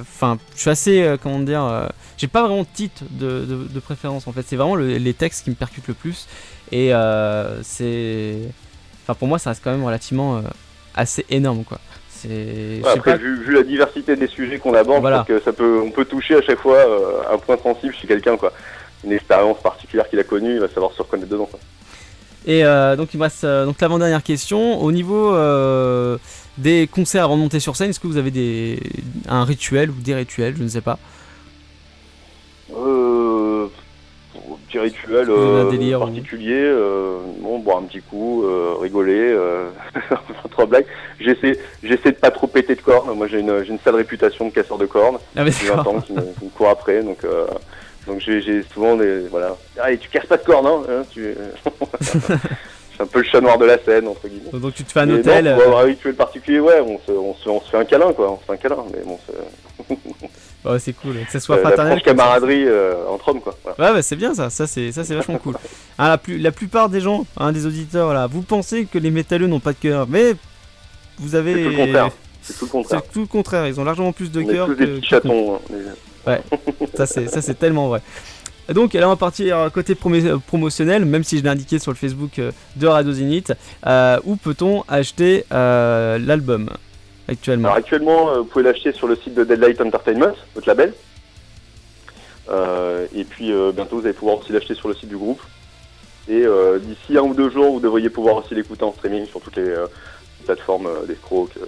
Enfin, 0.00 0.38
je 0.56 0.60
suis 0.60 0.70
assez. 0.70 1.14
comment 1.22 1.38
dire. 1.38 1.88
j'ai 2.16 2.26
pas 2.26 2.42
vraiment 2.42 2.62
de 2.62 2.66
titre 2.74 3.02
de, 3.10 3.44
de- 3.44 3.68
de 3.72 3.80
préférence 3.80 4.26
en 4.26 4.32
fait, 4.32 4.42
c'est 4.46 4.56
vraiment 4.56 4.74
le- 4.74 4.96
les 4.96 5.14
textes 5.14 5.44
qui 5.44 5.50
me 5.50 5.54
percutent 5.54 5.88
le 5.88 5.94
plus. 5.94 6.26
Et 6.72 6.92
euh, 6.94 7.62
c'est. 7.62 8.34
Enfin, 9.04 9.14
pour 9.14 9.28
moi, 9.28 9.38
ça 9.38 9.50
reste 9.50 9.62
quand 9.64 9.70
même 9.70 9.84
relativement 9.84 10.36
euh, 10.36 10.40
assez 10.94 11.24
énorme, 11.30 11.64
quoi. 11.64 11.78
C'est. 12.10 12.78
je 12.78 12.82
sais 12.82 12.88
Après, 12.88 13.12
pas- 13.12 13.16
vu, 13.16 13.44
vu 13.44 13.54
la 13.54 13.62
diversité 13.62 14.16
des 14.16 14.26
sujets 14.26 14.58
qu'on 14.58 14.74
aborde, 14.74 15.00
Voilà. 15.00 15.24
que 15.26 15.40
ça 15.40 15.52
peut, 15.52 15.80
on 15.84 15.90
peut 15.90 16.04
toucher 16.04 16.34
à 16.36 16.42
chaque 16.42 16.58
fois 16.58 16.76
euh, 16.76 17.34
un 17.34 17.38
point 17.38 17.56
sensible 17.62 17.94
chez 17.94 18.06
quelqu'un, 18.06 18.36
quoi. 18.36 18.52
Une 19.04 19.12
expérience 19.12 19.58
particulière 19.62 20.08
qu'il 20.10 20.18
a 20.18 20.24
connue, 20.24 20.54
il 20.54 20.60
va 20.60 20.68
savoir 20.68 20.92
se 20.92 21.00
reconnaître 21.02 21.30
dedans. 21.30 21.46
Quoi. 21.46 21.60
Et 22.46 22.64
euh, 22.64 22.96
donc, 22.96 23.14
il 23.14 23.18
me 23.18 23.22
reste 23.24 23.44
donc 23.46 23.80
l'avant-dernière 23.80 24.22
question. 24.22 24.80
Au 24.82 24.90
niveau 24.92 25.32
des 26.58 26.88
concerts 26.88 27.24
avant 27.24 27.36
de 27.36 27.42
monter 27.42 27.60
sur 27.60 27.76
scène, 27.76 27.90
est-ce 27.90 28.00
que 28.00 28.08
vous 28.08 28.16
avez 28.16 28.32
des, 28.32 28.80
un 29.28 29.44
rituel 29.44 29.90
ou 29.90 29.94
des 29.94 30.14
rituels 30.16 30.54
Je 30.58 30.62
ne 30.64 30.68
sais 30.68 30.80
pas. 30.80 30.98
Petit 34.68 34.78
rituel 34.78 35.26
euh, 35.30 35.98
particulier, 35.98 36.60
euh, 36.62 37.18
bon, 37.40 37.58
boire 37.58 37.78
un 37.78 37.82
petit 37.82 38.00
coup, 38.02 38.44
euh, 38.44 38.74
rigoler, 38.80 39.32
euh, 39.32 39.68
trois 40.50 40.66
blagues. 40.66 40.86
J'essaie, 41.20 41.58
j'essaie 41.82 42.12
de 42.12 42.16
pas 42.16 42.30
trop 42.30 42.46
péter 42.46 42.74
de 42.74 42.80
cornes. 42.80 43.16
Moi, 43.16 43.26
j'ai 43.28 43.40
une, 43.40 43.64
j'ai 43.64 43.70
une 43.72 43.78
sale 43.80 43.96
réputation 43.96 44.48
de 44.48 44.52
casseur 44.52 44.78
de 44.78 44.86
cornes. 44.86 45.18
Ah, 45.36 45.44
mais 45.44 45.50
J'ai 45.50 45.68
20 45.68 45.76
d'accord. 45.76 45.94
ans 45.96 46.00
qui 46.00 46.12
me, 46.12 46.20
qui 46.20 46.44
me 46.44 46.50
court 46.50 46.68
après, 46.68 47.02
donc 47.02 47.24
euh, 47.24 47.46
donc 48.06 48.20
j'ai, 48.20 48.40
j'ai 48.40 48.62
souvent 48.72 48.96
des 48.96 49.26
voilà. 49.30 49.56
Allez, 49.80 49.98
tu 49.98 50.08
casses 50.08 50.26
pas 50.26 50.36
de 50.36 50.44
cornes, 50.44 50.66
hein, 50.66 50.82
hein, 50.88 51.02
tu. 51.10 51.34
suis 52.98 53.02
un 53.02 53.06
peu 53.06 53.20
le 53.20 53.24
chat 53.24 53.40
noir 53.40 53.58
de 53.58 53.64
la 53.64 53.78
scène 53.78 54.08
entre 54.08 54.26
guillemets. 54.28 54.50
Donc, 54.58 54.74
tu 54.74 54.84
te 54.84 54.92
fais 54.92 55.00
un 55.00 55.06
Mais 55.06 55.12
non, 55.14 55.18
hôtel. 55.20 55.44
pour 55.54 55.62
euh, 55.62 55.66
avoir 55.66 55.80
un 55.80 55.86
rituel 55.86 56.14
particulier, 56.14 56.60
ouais, 56.60 56.80
on 56.80 56.98
se, 57.06 57.12
on 57.12 57.34
se, 57.34 57.48
on 57.48 57.60
se 57.60 57.70
fait 57.70 57.76
un 57.76 57.84
câlin, 57.84 58.12
quoi. 58.12 58.32
On 58.32 58.38
se 58.38 58.44
fait 58.44 58.52
un 58.52 58.56
câlin, 58.56 58.84
mais 58.92 59.02
bon, 59.04 59.18
c'est, 60.68 60.72
ouais, 60.72 60.78
c'est 60.78 60.92
cool. 60.92 61.14
Que 61.24 61.32
ça 61.32 61.40
soit 61.40 61.56
euh, 61.56 61.62
la 61.62 61.68
fraternel. 61.68 61.98
ça. 61.98 62.04
camaraderie 62.04 62.64
euh, 62.66 62.94
entre 63.08 63.28
hommes, 63.28 63.40
quoi. 63.40 63.56
Voilà. 63.64 63.90
Ouais, 63.92 63.96
bah, 63.98 64.02
c'est 64.02 64.16
bien 64.16 64.34
ça, 64.34 64.50
ça 64.50 64.66
c'est 64.66 64.92
ça 64.92 65.04
c'est 65.04 65.14
vachement 65.14 65.38
cool. 65.38 65.54
Hein, 66.00 66.10
la, 66.10 66.18
plus, 66.18 66.38
la 66.38 66.52
plupart 66.52 66.88
des 66.88 67.00
gens, 67.00 67.26
hein, 67.36 67.50
des 67.50 67.66
auditeurs, 67.66 68.14
là, 68.14 68.28
vous 68.28 68.42
pensez 68.42 68.84
que 68.84 68.98
les 68.98 69.10
métalleux 69.10 69.48
n'ont 69.48 69.58
pas 69.58 69.72
de 69.72 69.78
cœur, 69.78 70.06
mais 70.08 70.34
vous 71.18 71.34
avez. 71.34 71.54
C'est 71.54 71.62
tout 71.64 71.70
le 71.70 71.76
contraire. 71.76 72.10
C'est 72.40 72.52
tout 72.58 72.64
le 72.64 72.70
contraire. 72.70 73.00
C'est 73.04 73.12
tout 73.12 73.20
le 73.20 73.26
contraire, 73.26 73.66
ils 73.66 73.80
ont 73.80 73.84
largement 73.84 74.12
plus 74.12 74.30
de 74.30 74.42
cœur 74.42 74.68
que. 74.68 74.72
des 74.74 74.86
petits 74.86 75.06
chatons. 75.08 75.54
hein, 75.56 75.58
mais- 75.70 76.40
Ça 76.94 77.06
c'est 77.06 77.26
ça 77.28 77.42
c'est 77.42 77.58
tellement 77.58 77.88
vrai. 77.88 78.00
Donc 78.72 78.92
là 78.92 79.06
on 79.06 79.10
va 79.10 79.16
partir 79.16 79.70
côté 79.72 79.94
promotionnel, 79.94 81.04
même 81.06 81.24
si 81.24 81.38
je 81.38 81.42
l'ai 81.42 81.48
indiqué 81.48 81.78
sur 81.78 81.90
le 81.90 81.96
Facebook 81.96 82.38
euh, 82.38 82.52
de 82.76 82.86
Radio. 82.86 83.14
Euh, 83.86 84.18
où 84.24 84.36
peut-on 84.36 84.84
acheter 84.88 85.44
euh, 85.52 86.18
l'album? 86.18 86.68
Actuellement 87.28 87.68
Alors 87.68 87.78
actuellement, 87.78 88.30
euh, 88.30 88.38
vous 88.38 88.44
pouvez 88.44 88.64
l'acheter 88.64 88.92
sur 88.92 89.06
le 89.06 89.16
site 89.16 89.34
de 89.34 89.44
Deadlight 89.44 89.80
Entertainment, 89.80 90.34
notre 90.54 90.68
label. 90.68 90.92
Euh, 92.50 93.06
et 93.14 93.24
puis 93.24 93.52
euh, 93.52 93.72
bientôt, 93.72 93.96
vous 93.98 94.04
allez 94.06 94.14
pouvoir 94.14 94.38
aussi 94.38 94.52
l'acheter 94.52 94.74
sur 94.74 94.88
le 94.88 94.94
site 94.94 95.08
du 95.08 95.16
groupe. 95.16 95.40
Et 96.30 96.44
d'ici 96.82 97.16
un 97.16 97.22
ou 97.22 97.32
deux 97.32 97.48
jours, 97.48 97.72
vous 97.72 97.80
devriez 97.80 98.10
pouvoir 98.10 98.36
aussi 98.36 98.54
l'écouter 98.54 98.82
en 98.84 98.92
streaming 98.92 99.26
sur 99.26 99.40
toutes 99.40 99.56
les 99.56 99.74
plateformes 100.44 100.86
d'escrocs. 101.06 101.52
euh, 101.56 101.64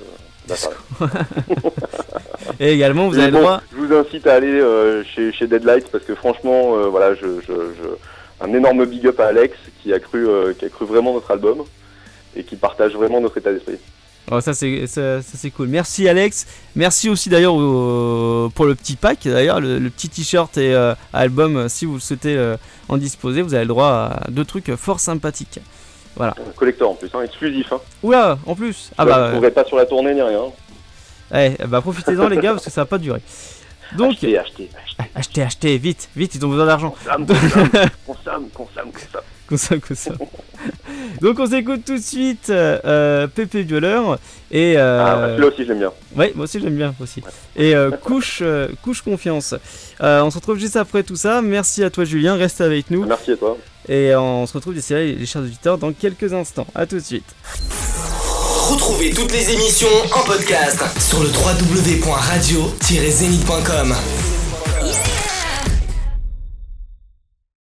d'Internet. 0.46 0.78
Et 2.60 2.72
également 2.72 3.08
vous 3.08 3.18
Et 3.18 3.22
avez 3.22 3.30
le 3.30 3.38
droit. 3.38 3.62
Je 3.72 3.76
vous 3.78 3.94
incite 3.94 4.26
à 4.26 4.34
aller 4.34 4.52
euh, 4.60 5.02
chez, 5.04 5.32
chez 5.32 5.46
Deadlight 5.46 5.90
parce 5.90 6.04
que 6.04 6.14
franchement, 6.14 6.76
euh, 6.76 6.88
voilà, 6.88 7.14
je, 7.14 7.40
je, 7.46 7.52
je- 7.52 8.44
un 8.44 8.52
énorme 8.52 8.84
big 8.84 9.06
up 9.06 9.18
à 9.20 9.26
Alex 9.28 9.56
qui 9.82 9.92
a 9.94 9.98
cru, 10.00 10.26
euh, 10.28 10.52
qui 10.52 10.64
a 10.66 10.68
cru 10.68 10.84
vraiment 10.84 11.14
notre 11.14 11.30
album 11.30 11.64
et 12.36 12.42
qui 12.44 12.56
partage 12.56 12.92
vraiment 12.92 13.20
notre 13.20 13.38
état 13.38 13.52
d'esprit. 13.52 13.78
Oh, 14.30 14.40
ça 14.40 14.54
c'est 14.54 14.86
ça, 14.86 15.20
ça, 15.22 15.32
c'est 15.36 15.50
cool. 15.50 15.68
Merci 15.68 16.08
Alex. 16.08 16.46
Merci 16.76 17.08
aussi 17.08 17.28
d'ailleurs 17.28 17.54
au- 17.54 18.48
pour 18.54 18.64
le 18.64 18.74
petit 18.76 18.94
pack 18.96 19.18
d'ailleurs 19.24 19.60
le, 19.60 19.78
le 19.78 19.90
petit 19.90 20.08
t-shirt 20.08 20.56
et 20.56 20.72
euh, 20.74 20.94
album 21.12 21.56
euh, 21.56 21.68
si 21.68 21.84
vous 21.84 21.94
le 21.94 22.00
souhaitez 22.00 22.36
euh, 22.36 22.56
en 22.88 22.96
disposer, 22.96 23.42
vous 23.42 23.54
avez 23.54 23.64
le 23.64 23.68
droit 23.68 23.88
à 24.24 24.30
deux 24.30 24.44
trucs 24.44 24.74
fort 24.76 25.00
sympathiques. 25.00 25.58
Voilà. 26.16 26.34
Collector 26.56 26.90
en 26.90 26.94
plus, 26.94 27.08
hein, 27.14 27.22
exclusif. 27.22 27.72
Hein. 27.72 27.80
Oula, 28.02 28.38
en 28.46 28.54
plus. 28.54 28.90
Ah 28.98 29.04
bah. 29.04 29.32
Vous 29.32 29.50
pas 29.50 29.64
sur 29.64 29.76
la 29.76 29.86
tournée 29.86 30.14
ni 30.14 30.22
rien. 30.22 30.42
Eh, 31.34 31.56
bah 31.66 31.80
profitez-en 31.80 32.28
les 32.28 32.36
gars 32.38 32.52
parce 32.52 32.64
que 32.64 32.70
ça 32.70 32.80
va 32.82 32.86
pas 32.86 32.98
durer. 32.98 33.20
Donc, 33.96 34.12
achetez, 34.12 34.38
achetez, 34.38 34.70
achetez, 35.14 35.42
achetez, 35.42 35.78
vite, 35.78 36.08
vite, 36.14 36.34
ils 36.36 36.44
ont 36.44 36.48
besoin 36.48 36.66
d'argent. 36.66 36.94
Consomme, 37.04 37.26
consomme, 37.26 37.70
consomme, 38.06 38.50
consomme, 38.52 38.90
consomme. 39.48 39.80
consomme, 39.80 40.18
Donc 41.20 41.38
on 41.38 41.46
s'écoute 41.46 41.84
tout 41.84 41.96
de 41.96 42.02
suite 42.02 42.48
euh, 42.50 43.26
Pépé 43.26 43.62
Violeur 43.62 44.18
et 44.50 44.74
euh, 44.76 45.02
ah, 45.04 45.28
celui-là 45.28 45.46
aussi 45.48 45.64
j'aime 45.66 45.78
bien. 45.78 45.92
Ouais, 46.16 46.32
moi 46.34 46.44
aussi 46.44 46.60
j'aime 46.60 46.76
bien 46.76 46.94
aussi. 47.00 47.22
Et 47.56 47.74
euh, 47.74 47.90
couche, 47.90 48.38
euh, 48.42 48.68
couche 48.82 49.02
confiance. 49.02 49.54
Euh, 50.00 50.22
on 50.22 50.30
se 50.30 50.36
retrouve 50.36 50.58
juste 50.58 50.76
après 50.76 51.02
tout 51.02 51.16
ça. 51.16 51.42
Merci 51.42 51.84
à 51.84 51.90
toi 51.90 52.04
Julien, 52.04 52.36
reste 52.36 52.62
avec 52.62 52.90
nous. 52.90 53.04
Merci 53.04 53.32
à 53.32 53.36
toi. 53.36 53.58
Et 53.88 54.14
on 54.14 54.46
se 54.46 54.52
retrouve 54.54 54.74
d'ici 54.74 54.92
là 54.92 55.02
les 55.04 55.26
chers 55.26 55.42
auditeurs 55.42 55.78
dans 55.78 55.92
quelques 55.92 56.32
instants. 56.32 56.66
À 56.74 56.86
tout 56.86 56.96
de 56.96 57.00
suite. 57.00 57.34
Retrouvez 58.70 59.10
toutes 59.10 59.32
les 59.32 59.52
émissions 59.52 59.88
en 60.14 60.22
podcast 60.24 60.80
sur 61.00 61.20
le 61.20 61.28
www.radio-zénith.com. 61.28 63.94